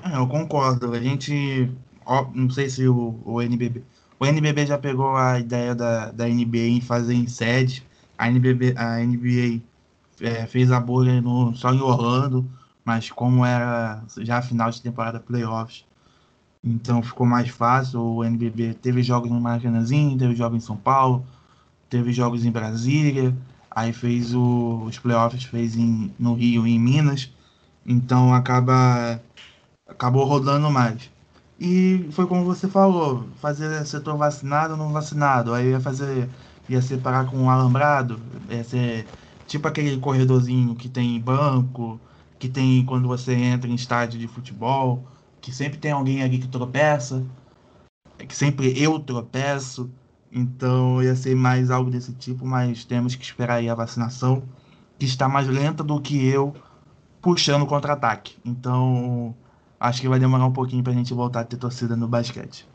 É, 0.03 0.17
eu 0.17 0.27
concordo. 0.27 0.91
A 0.93 0.99
gente, 0.99 1.71
ó, 2.05 2.27
não 2.33 2.49
sei 2.49 2.69
se 2.69 2.85
o, 2.85 3.17
o 3.23 3.41
NBB 3.41 3.81
o 4.21 4.25
NBB 4.27 4.67
já 4.67 4.77
pegou 4.77 5.17
a 5.17 5.39
ideia 5.39 5.73
da, 5.73 6.11
da 6.11 6.27
NBA 6.27 6.67
em 6.67 6.79
fazer 6.79 7.15
em 7.15 7.25
sede. 7.25 7.83
A, 8.15 8.29
NBB, 8.29 8.75
a 8.77 8.99
NBA 8.99 9.63
é, 10.21 10.45
fez 10.45 10.71
a 10.71 10.79
bolha 10.79 11.19
no, 11.19 11.55
só 11.55 11.73
em 11.73 11.81
Orlando, 11.81 12.47
mas 12.85 13.09
como 13.09 13.43
era 13.43 14.03
já 14.19 14.39
final 14.43 14.69
de 14.69 14.79
temporada 14.79 15.19
playoffs, 15.19 15.83
então 16.63 17.01
ficou 17.01 17.25
mais 17.25 17.49
fácil. 17.49 17.99
O 17.99 18.23
NBB 18.23 18.75
teve 18.75 19.01
jogos 19.01 19.31
no 19.31 19.41
Maracanãzinho, 19.41 20.15
teve 20.19 20.35
jogos 20.35 20.63
em 20.63 20.65
São 20.67 20.77
Paulo, 20.77 21.25
teve 21.89 22.13
jogos 22.13 22.45
em 22.45 22.51
Brasília, 22.51 23.35
aí 23.71 23.91
fez 23.91 24.35
o, 24.35 24.83
os 24.85 24.99
playoffs 24.99 25.45
fez 25.45 25.75
em, 25.75 26.13
no 26.19 26.35
Rio 26.35 26.67
e 26.67 26.75
em 26.75 26.79
Minas, 26.79 27.31
então 27.83 28.35
acaba 28.35 29.19
acabou 29.87 30.25
rodando 30.25 30.69
mais. 30.69 31.09
E 31.63 32.09
foi 32.11 32.25
como 32.27 32.43
você 32.43 32.67
falou, 32.67 33.35
fazer 33.35 33.85
setor 33.85 34.17
vacinado 34.17 34.73
ou 34.73 34.79
não 34.79 34.91
vacinado. 34.91 35.53
Aí 35.53 35.69
ia 35.69 35.79
fazer, 35.79 36.33
ia 36.67 36.81
separar 36.81 37.29
com 37.29 37.37
um 37.37 37.49
alambrado, 37.51 38.19
ia 38.49 38.63
ser 38.63 39.11
tipo 39.45 39.67
aquele 39.67 39.99
corredorzinho 39.99 40.75
que 40.75 40.89
tem 40.89 41.21
banco, 41.21 42.01
que 42.39 42.49
tem 42.49 42.83
quando 42.85 43.07
você 43.07 43.33
entra 43.33 43.69
em 43.69 43.75
estádio 43.75 44.19
de 44.19 44.27
futebol, 44.27 45.07
que 45.39 45.51
sempre 45.53 45.77
tem 45.79 45.91
alguém 45.91 46.23
ali 46.23 46.39
que 46.39 46.47
tropeça, 46.47 47.29
que 48.27 48.35
sempre 48.35 48.79
eu 48.81 48.99
tropeço. 48.99 49.93
Então 50.31 51.01
ia 51.03 51.15
ser 51.15 51.35
mais 51.35 51.69
algo 51.71 51.91
desse 51.91 52.13
tipo, 52.15 52.45
mas 52.45 52.85
temos 52.85 53.15
que 53.15 53.23
esperar 53.23 53.55
aí 53.55 53.69
a 53.69 53.75
vacinação, 53.75 54.49
que 54.97 55.05
está 55.05 55.27
mais 55.29 55.47
lenta 55.47 55.83
do 55.83 56.01
que 56.01 56.25
eu 56.25 56.55
puxando 57.21 57.65
contra-ataque. 57.67 58.39
Então 58.45 59.37
acho 59.81 59.99
que 59.99 60.07
vai 60.07 60.19
demorar 60.19 60.45
um 60.45 60.53
pouquinho 60.53 60.83
para 60.83 60.93
a 60.93 60.95
gente 60.95 61.13
voltar 61.13 61.41
a 61.41 61.43
ter 61.43 61.57
torcida 61.57 61.95
no 61.95 62.07
basquete. 62.07 62.65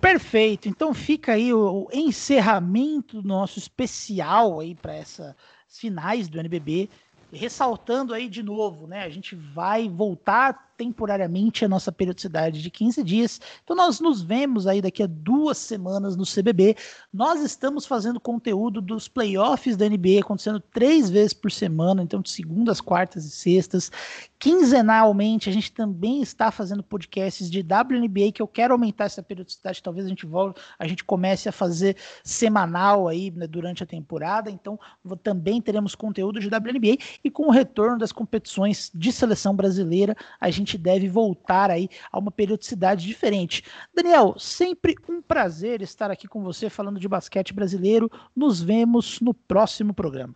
Perfeito. 0.00 0.68
Então 0.68 0.94
fica 0.94 1.32
aí 1.32 1.52
o, 1.52 1.86
o 1.86 1.88
encerramento 1.92 3.20
do 3.20 3.28
nosso 3.28 3.58
especial 3.58 4.60
aí 4.60 4.74
para 4.74 4.94
essas 4.94 5.36
finais 5.68 6.28
do 6.28 6.40
NBB, 6.40 6.88
ressaltando 7.30 8.14
aí 8.14 8.28
de 8.28 8.42
novo, 8.42 8.86
né? 8.86 9.04
A 9.04 9.10
gente 9.10 9.36
vai 9.36 9.88
voltar 9.88 10.71
temporariamente 10.76 11.64
a 11.64 11.68
nossa 11.68 11.92
periodicidade 11.92 12.62
de 12.62 12.70
15 12.70 13.02
dias. 13.02 13.40
Então 13.62 13.76
nós 13.76 14.00
nos 14.00 14.22
vemos 14.22 14.66
aí 14.66 14.80
daqui 14.80 15.02
a 15.02 15.06
duas 15.06 15.58
semanas 15.58 16.16
no 16.16 16.24
CBB. 16.24 16.76
Nós 17.12 17.40
estamos 17.42 17.86
fazendo 17.86 18.20
conteúdo 18.20 18.80
dos 18.80 19.08
playoffs 19.08 19.76
da 19.76 19.88
NBA 19.88 20.20
acontecendo 20.20 20.60
três 20.60 21.10
vezes 21.10 21.32
por 21.32 21.50
semana, 21.50 22.02
então 22.02 22.20
de 22.20 22.30
segundas, 22.30 22.80
quartas 22.80 23.24
e 23.24 23.30
sextas. 23.30 23.90
Quinzenalmente 24.38 25.48
a 25.48 25.52
gente 25.52 25.70
também 25.72 26.20
está 26.22 26.50
fazendo 26.50 26.82
podcasts 26.82 27.50
de 27.50 27.60
WNBA 27.60 28.32
que 28.32 28.42
eu 28.42 28.48
quero 28.48 28.74
aumentar 28.74 29.04
essa 29.04 29.22
periodicidade. 29.22 29.82
Talvez 29.82 30.06
a 30.06 30.08
gente 30.08 30.26
volte, 30.26 30.60
a 30.78 30.86
gente 30.86 31.04
comece 31.04 31.48
a 31.48 31.52
fazer 31.52 31.96
semanal 32.24 33.08
aí 33.08 33.30
né, 33.30 33.46
durante 33.46 33.82
a 33.82 33.86
temporada. 33.86 34.50
Então 34.50 34.78
também 35.22 35.60
teremos 35.60 35.94
conteúdo 35.94 36.40
de 36.40 36.48
WNBA 36.48 36.98
e 37.22 37.30
com 37.30 37.46
o 37.46 37.50
retorno 37.50 37.98
das 37.98 38.12
competições 38.12 38.90
de 38.94 39.12
seleção 39.12 39.54
brasileira 39.54 40.16
a 40.40 40.50
gente 40.50 40.61
gente 40.62 40.78
deve 40.78 41.08
voltar 41.08 41.70
aí 41.70 41.88
a 42.10 42.18
uma 42.18 42.30
periodicidade 42.30 43.06
diferente. 43.06 43.62
Daniel, 43.94 44.34
sempre 44.38 44.94
um 45.08 45.20
prazer 45.20 45.82
estar 45.82 46.10
aqui 46.10 46.26
com 46.26 46.42
você 46.42 46.70
falando 46.70 46.98
de 46.98 47.08
basquete 47.08 47.52
brasileiro. 47.52 48.10
Nos 48.34 48.60
vemos 48.60 49.20
no 49.20 49.34
próximo 49.34 49.92
programa. 49.92 50.34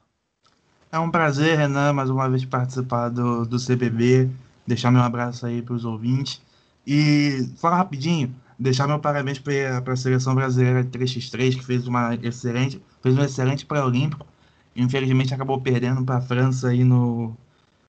É 0.91 0.99
um 0.99 1.11
prazer, 1.11 1.59
Renan, 1.59 1.93
mais 1.93 2.11
uma 2.11 2.29
vez 2.29 2.45
participar 2.45 3.09
do, 3.09 3.45
do 3.45 3.59
CBB, 3.59 4.31
deixar 4.67 4.91
meu 4.91 5.03
abraço 5.03 5.45
aí 5.45 5.61
para 5.61 5.75
os 5.75 5.85
ouvintes. 5.85 6.41
E, 6.87 7.51
falar 7.59 7.77
rapidinho, 7.79 8.35
deixar 8.59 8.87
meu 8.87 8.99
parabéns 8.99 9.39
para 9.39 9.93
a 9.93 9.97
seleção 9.97 10.35
brasileira 10.35 10.85
3x3, 10.85 11.57
que 11.57 11.65
fez 11.65 11.87
uma 11.87 12.15
excelente, 12.23 12.81
fez 13.03 13.17
um 13.19 13.23
excelente 13.23 13.67
pré-olímpico. 13.67 14.27
Infelizmente 14.75 15.35
acabou 15.35 15.61
perdendo 15.61 16.05
para 16.05 16.17
a 16.17 16.21
França 16.21 16.69
aí 16.69 16.85
no, 16.85 17.37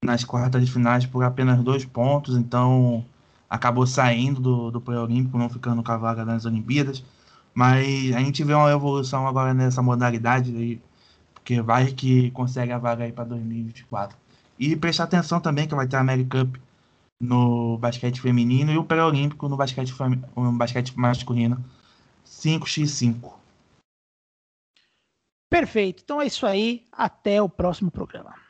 nas 0.04 0.24
quartas 0.24 0.66
de 0.66 0.72
finais 0.72 1.06
por 1.06 1.24
apenas 1.24 1.64
dois 1.64 1.86
pontos, 1.86 2.36
então 2.38 3.06
acabou 3.50 3.88
saindo 3.88 4.40
do, 4.42 4.72
do 4.72 4.82
pré-olímpico, 4.82 5.38
não 5.38 5.50
ficando 5.50 5.84
com 5.84 5.92
a 5.92 5.98
vaga 5.98 6.26
nas 6.26 6.46
Olimpíadas. 6.46 7.04
Mas 7.54 8.14
a 8.16 8.20
gente 8.20 8.44
vê 8.44 8.54
uma 8.54 8.72
evolução 8.72 9.28
agora 9.28 9.54
nessa 9.54 9.82
modalidade 9.82 10.56
aí, 10.56 10.82
porque 11.34 11.62
vai 11.62 11.88
que 11.88 12.30
consegue 12.32 12.72
a 12.72 12.78
vaga 12.78 13.04
aí 13.04 13.12
para 13.12 13.26
2024. 13.26 14.18
E 14.60 14.76
prestar 14.76 15.06
atenção 15.06 15.40
também 15.40 15.68
que 15.68 15.76
vai 15.76 15.88
ter 15.88 15.96
a 15.96 16.02
American 16.02 16.46
Cup 16.46 16.58
no 17.20 17.78
basquete 17.80 18.22
feminino 18.22 18.72
e 18.72 18.78
o 18.78 18.84
pré-olímpico 18.84 19.50
no 19.50 19.58
basquete, 19.58 19.94
no 20.36 20.52
basquete 20.52 20.98
masculino 20.98 21.64
5x5. 22.26 23.34
Perfeito. 25.50 26.04
Então 26.04 26.22
é 26.22 26.28
isso 26.28 26.46
aí. 26.46 26.86
Até 26.92 27.42
o 27.42 27.50
próximo 27.50 27.90
programa. 27.90 28.47